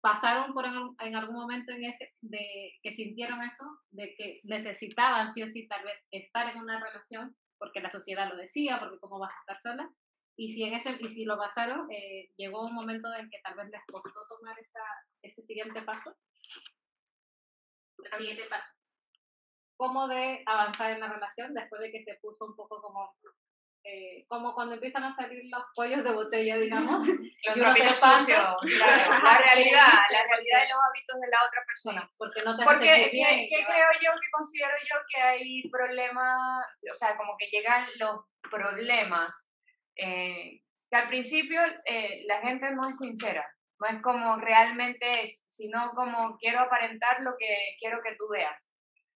[0.00, 3.64] ¿pasaron por en, en algún momento en ese de que sintieron eso?
[3.90, 8.28] De que necesitaban sí o sí tal vez estar en una relación porque la sociedad
[8.28, 9.88] lo decía, porque cómo vas a estar sola.
[10.36, 13.54] Y si, en ese, y si lo pasaron, eh, llegó un momento en que tal
[13.54, 14.80] vez les costó tomar esa,
[15.22, 16.10] ese siguiente paso.
[18.18, 18.72] Siguiente paso.
[19.76, 23.14] cómo de avanzar en la relación después de que se puso un poco como,
[23.84, 27.04] eh, como cuando empiezan a salir los pollos de botella, digamos.
[27.44, 28.24] Los y uno se espanta.
[28.24, 28.56] claro,
[29.24, 32.10] la realidad, la realidad de los hábitos de la otra persona.
[32.16, 33.46] Porque no te Porque, sentir ¿qué, bien.
[33.50, 38.24] qué creo yo que considero yo que hay problemas, o sea, como que llegan los
[38.48, 39.34] problemas,
[39.96, 43.44] eh, que al principio eh, la gente no es sincera,
[43.80, 48.70] no es como realmente es, sino como quiero aparentar lo que quiero que tú veas.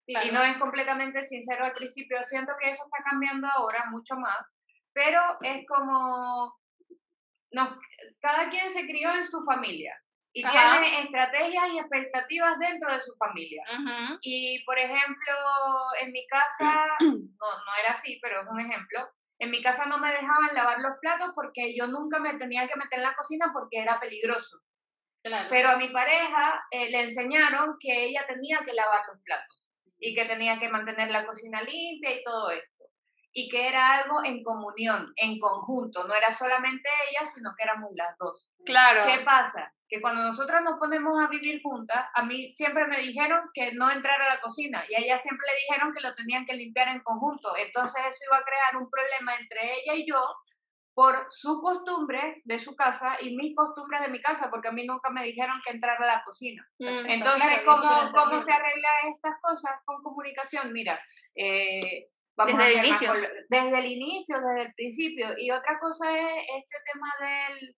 [0.06, 0.26] Claro.
[0.26, 2.24] Y no es completamente sincero al principio.
[2.24, 4.38] Siento que eso está cambiando ahora mucho más,
[4.92, 6.56] pero es como,
[7.50, 7.78] no,
[8.20, 9.94] cada quien se crió en su familia
[10.36, 10.78] y Ajá.
[10.78, 13.64] tiene estrategias y expectativas dentro de su familia.
[14.20, 15.34] Y, por ejemplo,
[16.02, 19.08] en mi casa, no, no era así, pero es un ejemplo.
[19.38, 22.77] En mi casa no me dejaban lavar los platos porque yo nunca me tenía que
[22.77, 24.59] meter en la cocina porque era peligroso.
[25.22, 25.49] Claro.
[25.51, 29.61] Pero a mi pareja eh, le enseñaron que ella tenía que lavar los platos
[29.99, 32.85] y que tenía que mantener la cocina limpia y todo esto.
[33.33, 37.90] Y que era algo en comunión, en conjunto, no era solamente ella, sino que éramos
[37.94, 38.49] las dos.
[38.64, 39.03] Claro.
[39.05, 39.75] ¿Qué pasa?
[39.88, 43.90] Que cuando nosotras nos ponemos a vivir juntas, a mí siempre me dijeron que no
[43.90, 46.88] entrara a la cocina y a ella siempre le dijeron que lo tenían que limpiar
[46.88, 47.57] en conjunto.
[47.57, 50.20] Entonces eso iba a crear un problema entre ella y yo
[50.96, 54.87] por su costumbre de su casa y mis costumbres de mi casa, porque a mí
[54.87, 56.66] nunca me dijeron que entrara a la cocina.
[56.79, 57.11] Mm.
[57.11, 60.72] Entonces, claro, ¿cómo, ¿cómo se arregla estas cosas con comunicación?
[60.72, 60.99] Mira,
[61.35, 63.12] eh, vamos Desde a el más inicio.
[63.51, 65.35] desde el inicio, desde el principio.
[65.37, 67.77] Y otra cosa es este tema del,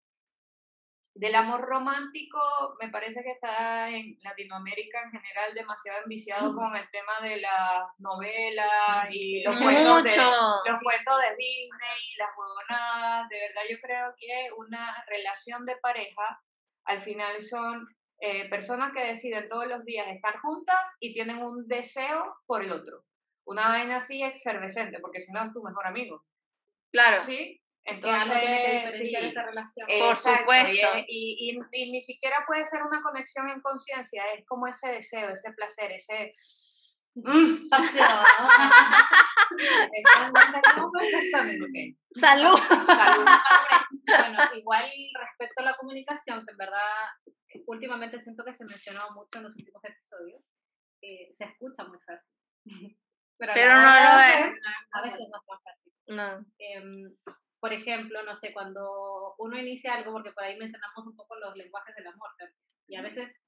[1.18, 2.38] del amor romántico,
[2.80, 7.82] me parece que está en Latinoamérica en general demasiado enviciado con el tema de las
[7.98, 13.28] novelas y los cuentos de, los cuentos de Disney y las huevonadas.
[13.30, 16.40] De verdad, yo creo que una relación de pareja
[16.84, 17.88] al final son
[18.20, 22.70] eh, personas que deciden todos los días estar juntas y tienen un deseo por el
[22.70, 23.02] otro.
[23.44, 26.22] Una vaina así efervescente, porque si no es tu mejor amigo.
[26.92, 27.24] Claro.
[27.24, 27.60] ¿Sí?
[27.88, 29.28] Que Entonces, algo tiene que diferenciar sí.
[29.28, 29.86] esa relación.
[29.86, 30.98] Por Exacto, supuesto.
[31.06, 34.88] Y, y- y- y ni siquiera puede ser una conexión en conciencia, es como ese
[34.92, 36.30] deseo, ese placer, ese...
[37.14, 38.08] Mm, Pasión.
[42.14, 42.58] Salud.
[42.58, 43.26] salud.
[44.06, 44.84] Bueno, igual
[45.20, 46.78] respecto a la comunicación, que en verdad
[47.54, 50.44] eh, últimamente siento que se mencionó mucho en los últimos episodios,
[51.02, 52.32] eh, se escucha muy fácil.
[53.38, 54.54] Pero, Pero no lo es.
[54.92, 55.92] A veces no es tan fácil.
[56.08, 56.44] No.
[56.58, 57.16] Em,
[57.60, 61.56] por ejemplo, no sé, cuando uno inicia algo, porque por ahí mencionamos un poco los
[61.56, 62.30] lenguajes del amor,
[62.86, 63.40] y a veces,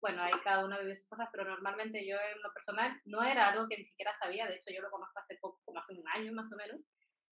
[0.00, 3.48] bueno, ahí cada uno vive sus cosas, pero normalmente yo en lo personal no era
[3.48, 6.08] algo que ni siquiera sabía, de hecho yo lo conozco hace poco, como hace un
[6.08, 6.80] año más o menos,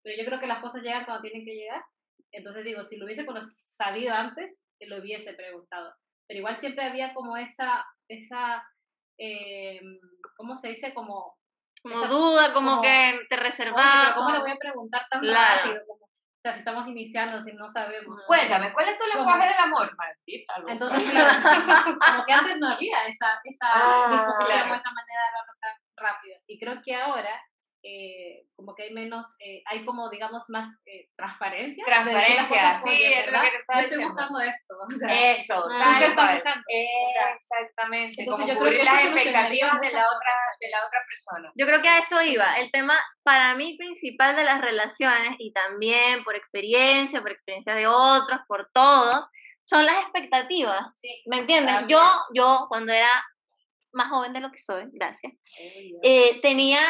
[0.03, 1.83] pero yo creo que las cosas llegan cuando tienen que llegar,
[2.33, 3.27] entonces digo, si lo hubiese
[3.62, 5.95] sabido antes, que lo hubiese preguntado,
[6.27, 8.62] pero igual siempre había como esa, esa,
[9.19, 9.99] em,
[10.37, 10.93] ¿cómo se dice?
[10.95, 11.37] Como
[11.83, 15.62] Como Esa- duda, como, como, que te pero ¿cómo le voy a preguntar tan Claro.
[15.64, 15.93] rápido?
[16.44, 18.20] O sea, si estamos iniciando, si no sabemos.
[18.26, 19.90] Cuéntame, ¿cuál es tu lenguaje del amor?
[19.96, 20.54] Maldita.
[20.68, 21.40] Entonces, claro,
[22.07, 24.74] como que antes no había esa, esa Ah, disposición claro.
[24.74, 26.37] esa manera de hablarlo tan rápido.
[26.46, 27.30] Y creo que ahora,
[27.87, 31.85] eh, como que hay menos, eh, hay como, digamos, más eh, transparencia.
[31.85, 34.75] Transparencia, sí, es lo que te estaba Yo estoy buscando esto.
[34.81, 35.79] O sea, Eso, Ah.
[35.79, 36.64] tal ¿tú estás buscando?
[37.35, 40.99] Exactamente, Entonces, como yo creo cubrir que las expectativas de la, otra, de la otra
[41.07, 41.53] persona.
[41.55, 42.59] Yo creo que a eso iba.
[42.59, 47.87] El tema para mí principal de las relaciones y también por experiencia, por experiencia de
[47.87, 49.29] otros, por todo,
[49.62, 50.87] son las expectativas.
[50.94, 51.23] Sí.
[51.27, 51.75] ¿Me entiendes?
[51.75, 51.99] También.
[51.99, 53.11] Yo, yo cuando era
[53.92, 55.33] más joven de lo que soy, gracias,
[56.03, 56.81] eh, tenía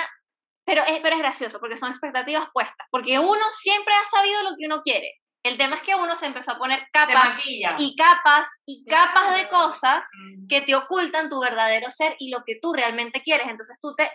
[0.64, 4.50] pero es, pero es gracioso porque son expectativas puestas, porque uno siempre ha sabido lo
[4.58, 5.20] que uno quiere.
[5.44, 9.48] El tema es que uno se empezó a poner capas y capas y capas de
[9.48, 10.06] cosas
[10.48, 13.46] que te ocultan tu verdadero ser y lo que tú realmente quieres.
[13.48, 14.10] Entonces tú te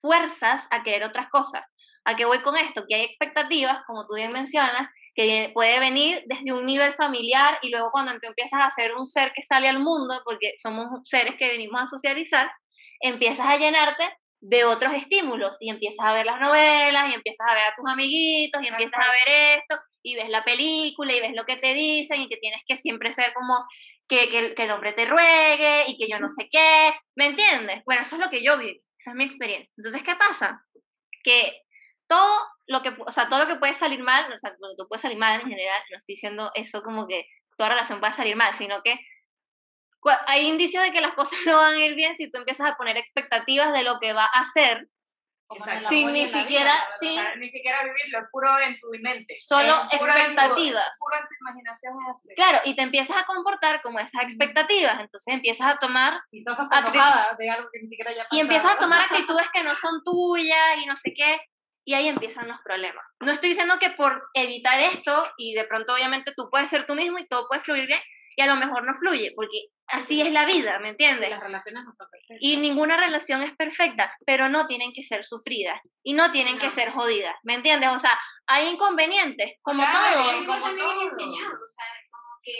[0.00, 1.62] fuerzas a querer otras cosas.
[2.06, 2.84] ¿A qué voy con esto?
[2.88, 7.68] Que hay expectativas, como tú bien mencionas, que puede venir desde un nivel familiar y
[7.68, 11.34] luego cuando tú empiezas a ser un ser que sale al mundo, porque somos seres
[11.36, 12.50] que venimos a socializar,
[13.00, 14.04] empiezas a llenarte
[14.40, 17.86] de otros estímulos y empiezas a ver las novelas y empiezas a ver a tus
[17.90, 21.74] amiguitos y empiezas a ver esto y ves la película y ves lo que te
[21.74, 23.66] dicen y que tienes que siempre ser como
[24.08, 27.82] que, que, que el hombre te ruegue y que yo no sé qué, ¿me entiendes?
[27.84, 29.72] Bueno, eso es lo que yo vi, esa es mi experiencia.
[29.76, 30.64] Entonces, ¿qué pasa?
[31.22, 31.62] Que
[32.08, 34.88] todo lo que, o sea, todo lo que puede salir mal, o sea, bueno, tú
[34.88, 37.26] puedes salir mal en general, no estoy diciendo eso como que
[37.56, 38.98] toda relación puede salir mal, sino que
[40.26, 42.76] hay indicios de que las cosas no van a ir bien si tú empiezas a
[42.76, 44.44] poner expectativas de lo que va a
[45.52, 45.88] Exacto.
[45.88, 46.88] sin ni vida, siquiera, la verdad.
[46.90, 49.34] O sin sea, ni siquiera vivirlo, es puro en tu mente.
[49.36, 50.90] Solo Es puro en tu- expectativas.
[50.98, 52.34] Puro en tu imaginación es.
[52.36, 56.60] Claro, y te empiezas a comportar como esas expectativas, entonces empiezas a tomar Y estás
[56.60, 56.82] hasta
[57.36, 60.76] de algo que ni siquiera ya y empiezas a tomar actitudes que no son tuyas
[60.80, 61.40] y no sé qué,
[61.84, 63.04] y ahí empiezan los problemas.
[63.18, 66.94] No estoy diciendo que por evitar esto, y de pronto obviamente tú puedes ser tú
[66.94, 68.00] mismo y todo puede fluir bien,
[68.40, 71.28] y a lo mejor no fluye, porque así es la vida, ¿me entiendes?
[71.30, 72.38] Las relaciones no son perfectas.
[72.40, 76.66] Y ninguna relación es perfecta, pero no tienen que ser sufridas y no tienen que
[76.66, 76.72] No.
[76.72, 77.90] ser jodidas, ¿me entiendes?
[77.90, 80.46] O sea, hay inconvenientes, como Claro, todo.
[80.46, 82.58] como también es enseñado, o sea, como que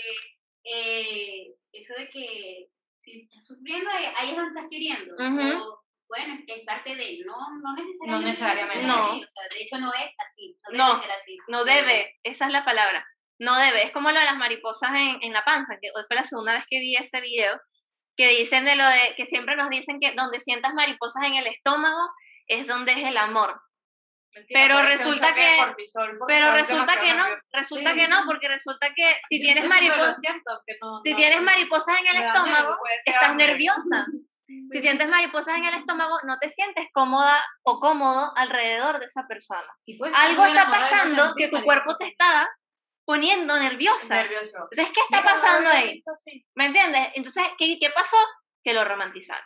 [0.64, 2.66] eh, eso de que
[2.98, 5.14] si estás sufriendo, ahí ahí es donde estás queriendo.
[5.14, 5.62] Ujú.
[5.64, 8.28] O, bueno, es parte de, no, no necesariamente.
[8.28, 8.74] necesariamente.
[8.74, 9.06] que ser No.
[9.06, 10.56] o sea, de hecho, no es así.
[10.72, 11.38] No, No, debe ser así.
[11.48, 13.06] No debe, esa es la palabra.
[13.40, 13.85] No debe.
[13.85, 16.53] Es como lo de las mariposas en, en la panza, que hoy fue la segunda
[16.53, 17.61] vez que vi ese video,
[18.16, 21.46] que dicen de lo de, que siempre nos dicen que donde sientas mariposas en el
[21.46, 22.09] estómago
[22.46, 23.61] es donde es el amor.
[24.33, 27.42] Mentira, Pero resulta que- cortisol, Pero resulta que no, nervioso.
[27.53, 27.98] resulta Sí.
[27.98, 31.42] que no, porque resulta que si Sí, tienes yo lo mariposas, no- si no- tienes
[31.42, 32.76] mariposas en el estómago,
[33.07, 34.07] estás nerviosa.
[34.72, 39.24] Si sientes mariposas en el estómago, no te sientes cómoda o cómodo alrededor de esa
[39.29, 39.66] persona.
[40.12, 42.48] Algo está pasando que tu cuerpo te está
[43.11, 44.23] poniendo nerviosa.
[44.23, 44.57] Nervioso.
[44.70, 46.01] Entonces, ¿qué está pasando ahí?
[46.12, 46.46] así.
[46.55, 47.09] ¿Me entiendes?
[47.14, 48.16] Entonces, ¿qué, qué pasó?
[48.62, 49.44] Que lo romantizaron.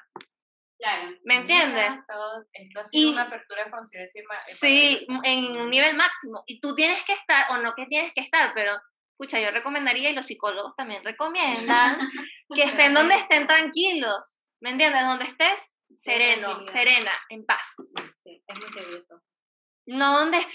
[0.79, 1.17] Claro.
[1.25, 1.91] ¿Me entiendes?
[2.07, 4.23] Todo- Esto ha sido Y- una apertura de conciencia.
[4.49, 6.43] Sí, en un nivel máximo.
[6.47, 8.79] Y tú tienes que estar, o no que tienes que estar, pero,
[9.13, 12.07] escucha, yo recomendaría, y los psicólogos también recomiendan,
[12.55, 14.47] que estén donde estén tranquilos.
[14.61, 15.07] ¿Me entiendes?
[15.07, 17.77] Donde estés sereno, serena, en paz.
[18.23, 19.23] Sí, es muy tedioso.
[19.87, 20.47] No donde...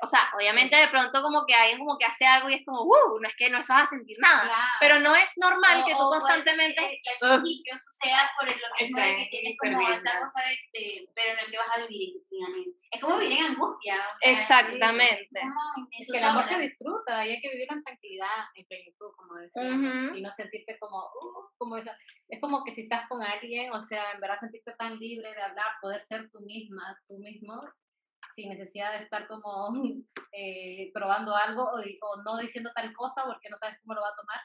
[0.00, 2.82] O sea, obviamente de pronto como que alguien como que hace algo y es como,
[2.82, 4.42] uh, no es que no eso vas a sentir nada.
[4.42, 4.72] Claro.
[4.80, 7.00] Pero no es normal O- que tú constantemente...
[7.02, 10.40] que al principio suceda por el lo mismo de que tienes como bien, esa cosa
[10.46, 13.96] de, de- pero no es que vas a vivir en, es como vivir en angustia
[13.96, 15.22] o sea, Exactamente.
[15.22, 18.66] es como Es que el amor se disfruta y hay que vivirlo en tranquilidad, en
[18.66, 19.62] plenitud, como decía.
[19.62, 20.16] Ujú.
[20.16, 21.96] Y no sentirte como, uh, como esa.
[22.28, 25.42] Es como que si estás con alguien, o sea, en verdad sentirte tan libre de
[25.42, 27.62] hablar, poder ser tú misma, tú mismo,
[28.34, 29.70] sin necesidad de estar como
[30.32, 34.08] eh, probando algo o, o no diciendo tal cosa porque no sabes cómo lo va
[34.08, 34.40] a tomar.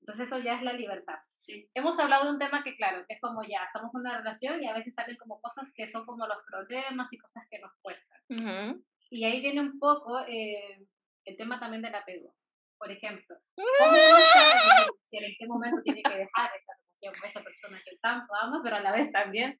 [0.00, 1.18] Entonces eso ya es la libertad.
[1.34, 1.68] Sí.
[1.74, 4.62] Hemos hablado de un tema que, claro, que es como ya, estamos en una relación
[4.62, 7.72] y a veces salen como cosas que son como los problemas y cosas que nos
[7.82, 8.20] cuestan.
[8.28, 8.84] Ujú.
[9.10, 10.86] Y ahí viene un poco eh,
[11.24, 12.34] el tema también del apego.
[12.78, 17.28] Por ejemplo, ¿cómo uno sabe si en qué momento tiene que dejar esa relación con
[17.28, 19.58] esa persona que tanto ama, pero a la vez también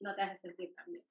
[0.00, 1.04] no te hace sentir tan bien?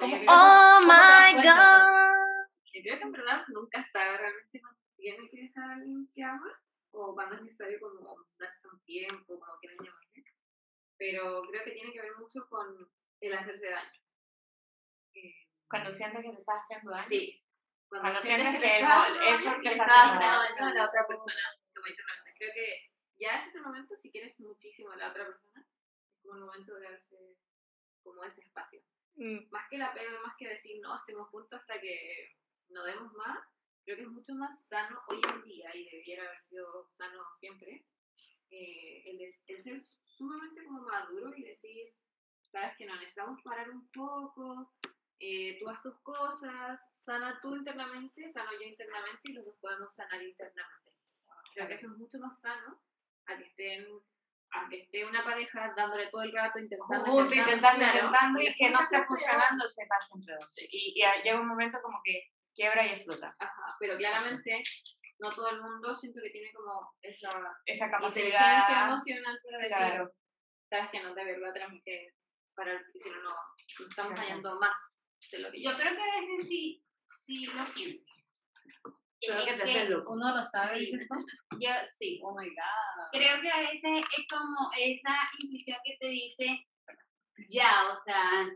[0.10, 2.46] ¿Cómo- Sí, Oh ¿Cómo te das my god.
[2.72, 6.22] Yo creo que en verdad nunca sabe realmente cuando tiene que dejar a alguien que
[6.22, 6.60] ama
[6.92, 10.24] o cuando es necesario como darse un tiempo, como quieran llamarle.
[10.96, 12.66] Pero creo que tiene que ver mucho con
[13.20, 14.00] el hacerse daño.
[15.14, 15.34] Eh,
[15.68, 17.06] Cuando sientes que te estás haciendo daño.
[17.08, 17.42] sí.
[17.88, 20.66] Cuando sientes sientes que el- haciendo eso te está estás haciendo daño.
[20.66, 21.42] a la otra persona.
[21.74, 21.86] Como.
[22.38, 26.20] Creo que ya ese es el momento, si quieres muchísimo a la otra persona, es
[26.22, 27.36] como el momento de darse
[28.04, 28.80] como ese espacio.
[29.20, 32.38] Mm, más que el apego, más que decir no, estemos juntos hasta que
[32.70, 33.38] no demos más,
[33.84, 37.84] creo que es mucho más sano hoy en día y debiera haber sido sano siempre,
[38.50, 41.92] eh, el, de- el ser sumamente como maduro y decir,
[42.50, 44.72] sabes que no necesitamos parar un poco,
[45.18, 49.94] eh, tú haz tus cosas, sana tú internamente, sano yo internamente y los dos podemos
[49.94, 50.92] sanar internamente.
[51.52, 52.80] Creo que eso es mucho más sano
[53.26, 53.86] a que estén
[54.52, 58.54] a que esté una pareja dándole todo el rato intentando Junto, intentando, claro, intentando, y
[58.54, 60.54] que no hace funcionando, se pasa entre dos.
[60.70, 60.94] Y,
[61.24, 63.34] llega un momento como que quiebra y explota.
[63.38, 64.62] Ajá, pero claramente
[65.18, 67.28] no todo el mundo siento que tiene como esa
[67.66, 68.86] Esa inteligencia capacidad.
[68.88, 70.12] emocional para decir, Claro.
[70.68, 72.08] sabes que no, de verdad tenemos que
[72.54, 74.76] para porque si no, no estamos fallando más
[75.30, 78.10] de lo que Yo creo que a veces sí, sí lo siento.
[79.20, 80.12] Creo Es que te que hace loco.
[80.12, 80.92] Uno lo sabe, Sí.
[81.60, 83.08] yo, sí, Oh my god.
[83.12, 86.66] creo que a veces es como esa intuición que te dice,
[87.48, 88.46] ya, o sea,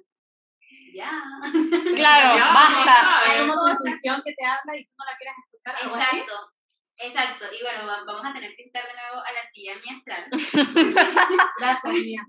[0.94, 1.12] ya.
[1.96, 3.22] Claro, Ya, basta.
[3.34, 5.74] Es como tu Cosas- intuición que te habla y tú no la quieres escuchar.
[5.76, 5.86] así.
[6.18, 6.52] Exacto,
[6.98, 7.44] exacto.
[7.52, 10.28] Y bueno, va- vamos a tener que citar de nuevo a la tía mi astral.
[11.58, 12.22] Gracias, mía.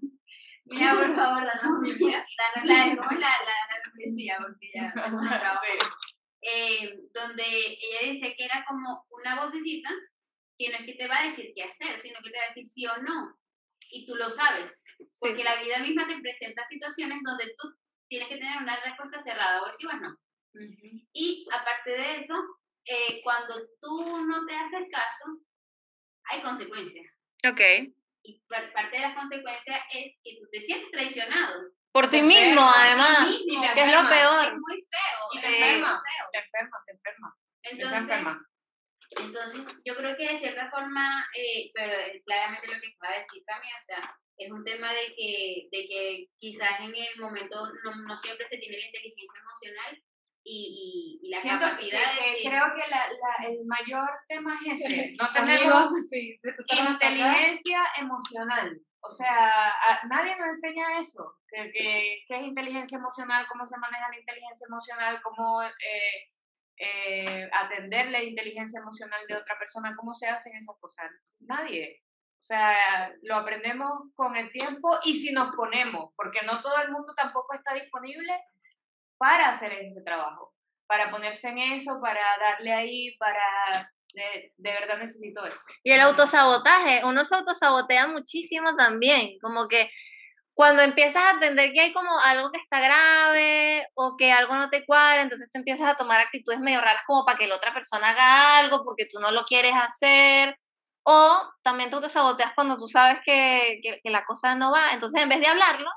[0.67, 1.61] Mira, por favor, danos.
[1.61, 4.37] Danos la, ¿cómo es la, la, la membresía?
[4.41, 4.93] Porque ya.
[6.47, 9.89] Eh, donde ella dice que era como una vocecita
[10.57, 12.47] que no es que te va a decir qué hacer, sino que te va a
[12.49, 13.35] decir sí o no.
[13.89, 14.83] Y tú lo sabes.
[15.19, 17.73] Porque la vida misma te presenta situaciones donde tú
[18.07, 20.15] tienes que tener una respuesta cerrada, o sí o no.
[21.13, 22.35] Y aparte de eso,
[22.85, 25.39] eh, cuando tú no te haces caso,
[26.25, 27.05] hay consecuencias.
[27.47, 27.61] Ok.
[28.23, 31.71] Y par- parte de las consecuencias es que tú te sientes traicionado.
[31.95, 33.29] Por ti mismo, enferma, por ti además.
[33.45, 33.73] mismo.
[33.73, 33.99] Que es lo.
[34.01, 34.47] Es peor.
[34.59, 35.19] muy feo.
[35.31, 36.01] Y te enferma.
[36.03, 36.25] feo.
[36.33, 37.27] Te enferma, te enferma.
[37.63, 38.33] Te Entonces, enferma.
[39.23, 43.21] entonces, yo creo que de cierta forma, eh, pero es claramente lo que acaba de
[43.23, 47.55] decir también, o sea, es un tema de que, de que quizás en el momento
[47.85, 50.03] no, no siempre se tiene la inteligencia emocional
[50.43, 52.49] y, y, y la Siento capacidad que de...
[52.49, 55.13] creo que la, la- el mayor tema es ese.
[55.17, 58.77] No tenemos sí, inteligencia emocional.
[59.07, 59.73] O sea,
[60.09, 61.35] nadie nos enseña eso.
[61.47, 66.31] Que, que, qué es inteligencia emocional, cómo se maneja la inteligencia emocional, cómo eh,
[66.77, 71.11] eh, atender la inteligencia emocional de otra persona, cómo se hacen esas cosas.
[71.39, 72.01] Nadie.
[72.41, 76.91] O sea, lo aprendemos con el tiempo y si nos ponemos, porque no todo el
[76.91, 78.31] mundo tampoco está disponible
[79.17, 80.53] para hacer ese trabajo,
[80.85, 83.91] para ponerse en eso, para darle ahí, para...
[84.15, 85.59] De, de verdad necesito esto.
[85.83, 89.89] Y el autosabotaje, uno se autosabotea muchísimo también, como que
[90.55, 94.69] cuando empiezas a entender que hay como algo que está grave o que algo no
[94.69, 97.73] te cuadra, entonces te empiezas a tomar actitudes medio raras como para que la otra
[97.73, 100.57] persona haga algo porque tú no lo quieres hacer.
[101.03, 104.93] O también te saboteas cuando tú sabes que, que, que la cosa no va.
[104.93, 105.89] Entonces, en vez de hablarlo,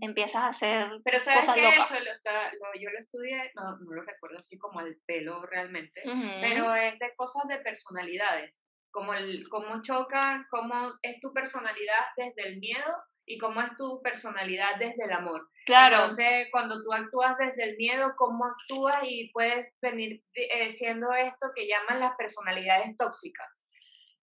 [0.00, 1.90] empiezas a hacer Pero sabes cosas que locas.
[1.90, 5.44] eso lo está- lo- yo lo estudié, no, no lo recuerdo así como al pelo
[5.46, 6.02] realmente,
[6.40, 12.48] pero es de cosas de personalidades, como el cómo chocan, cómo es tu personalidad desde
[12.48, 12.92] el miedo
[13.26, 15.48] y cómo es tu personalidad desde el amor.
[15.64, 21.12] claro, Entonces, cuando tú actúas desde el miedo, cómo actúas y puedes venir eh, siendo
[21.14, 23.64] esto que llaman las personalidades tóxicas.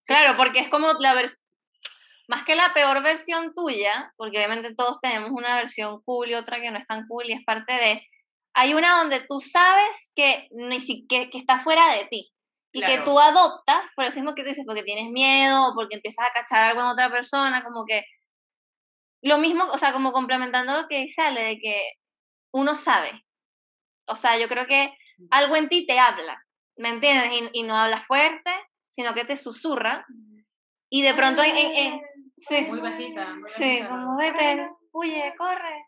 [0.06, 1.42] Claro, porque es como la versión,
[2.28, 6.60] más que la peor versión tuya, porque obviamente todos tenemos una versión cool y otra
[6.60, 8.06] que no es tan cool y es parte de,
[8.54, 12.32] hay una donde tú sabes que ni siquiera que está fuera de ti
[12.74, 13.04] y que Claro.
[13.06, 16.34] tú adoptas, por eso mismo que tú dices, porque tienes miedo o porque empiezas a
[16.34, 18.04] cachar algo en otra persona, como que
[19.24, 21.92] lo mismo, o sea, como complementando lo que dice Ale, de que
[22.54, 23.24] uno sabe.
[24.06, 24.94] O sea, yo creo que
[25.32, 26.42] algo en ti te habla,
[26.78, 27.32] ¿me entiendes?
[27.54, 28.52] Y, y no habla fuerte,
[28.88, 30.06] sino que te susurra.
[30.90, 32.02] Y de pronto, en, en- en-
[32.38, 33.34] sí, Muy bajita.
[33.36, 35.86] Muy sí, como vete, huye, corre.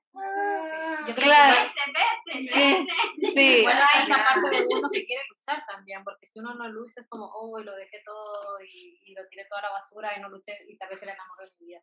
[1.08, 1.56] Yo creo que Claro.
[1.56, 1.92] Vete,
[2.34, 2.88] vete, Sí.
[3.18, 3.32] vete.
[3.32, 6.68] Sí, Bueno, hay esa parte de uno que quiere luchar también, porque si uno no
[6.68, 10.12] lucha es como, oh, lo dejé todo y, y lo tiré toda a la basura
[10.18, 11.82] y no luché y tal vez se le enamoró de mi vida.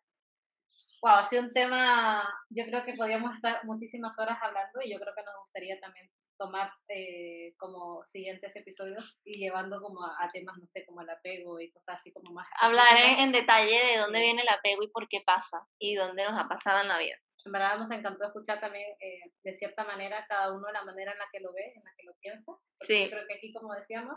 [1.03, 4.99] Wow, ha sido un tema, yo creo que podríamos estar muchísimas horas hablando y yo
[4.99, 10.31] creo que nos gustaría también tomar eh, como siguientes episodios y llevando como a, a
[10.31, 12.47] temas, no sé, como el apego y cosas así como más...
[12.61, 14.25] hablar en, detalle de dónde Sí.
[14.25, 17.17] viene el apego y por qué pasa y dónde nos ha pasado en la vida.
[17.45, 21.19] En verdad nos encantó escuchar también eh, de cierta manera cada uno la manera en
[21.19, 22.53] la que lo ve, en la que lo piensa.
[22.81, 23.05] Sí.
[23.05, 24.17] Yo creo que aquí, como decíamos,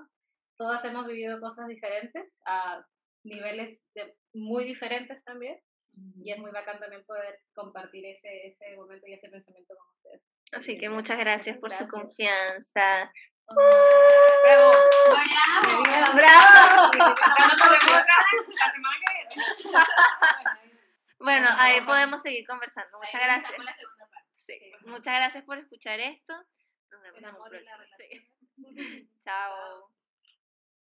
[0.57, 2.84] todas hemos vivido cosas diferentes a
[3.24, 5.59] niveles de- muy diferentes también.
[6.24, 10.22] Y es muy bacán también poder compartir ese, ese momento y ese pensamiento con ustedes.
[10.51, 13.11] Así que muchas gracias por su confianza.
[16.13, 16.91] Bravo.
[21.19, 22.97] Bueno, ahí podemos seguir conversando.
[22.97, 23.51] Muchas gracias.
[24.37, 26.33] Sí, Muchas gracias por escuchar esto.
[26.91, 27.77] Nos vemos en un próximo.
[27.97, 29.09] Sí.
[29.19, 29.91] Chao.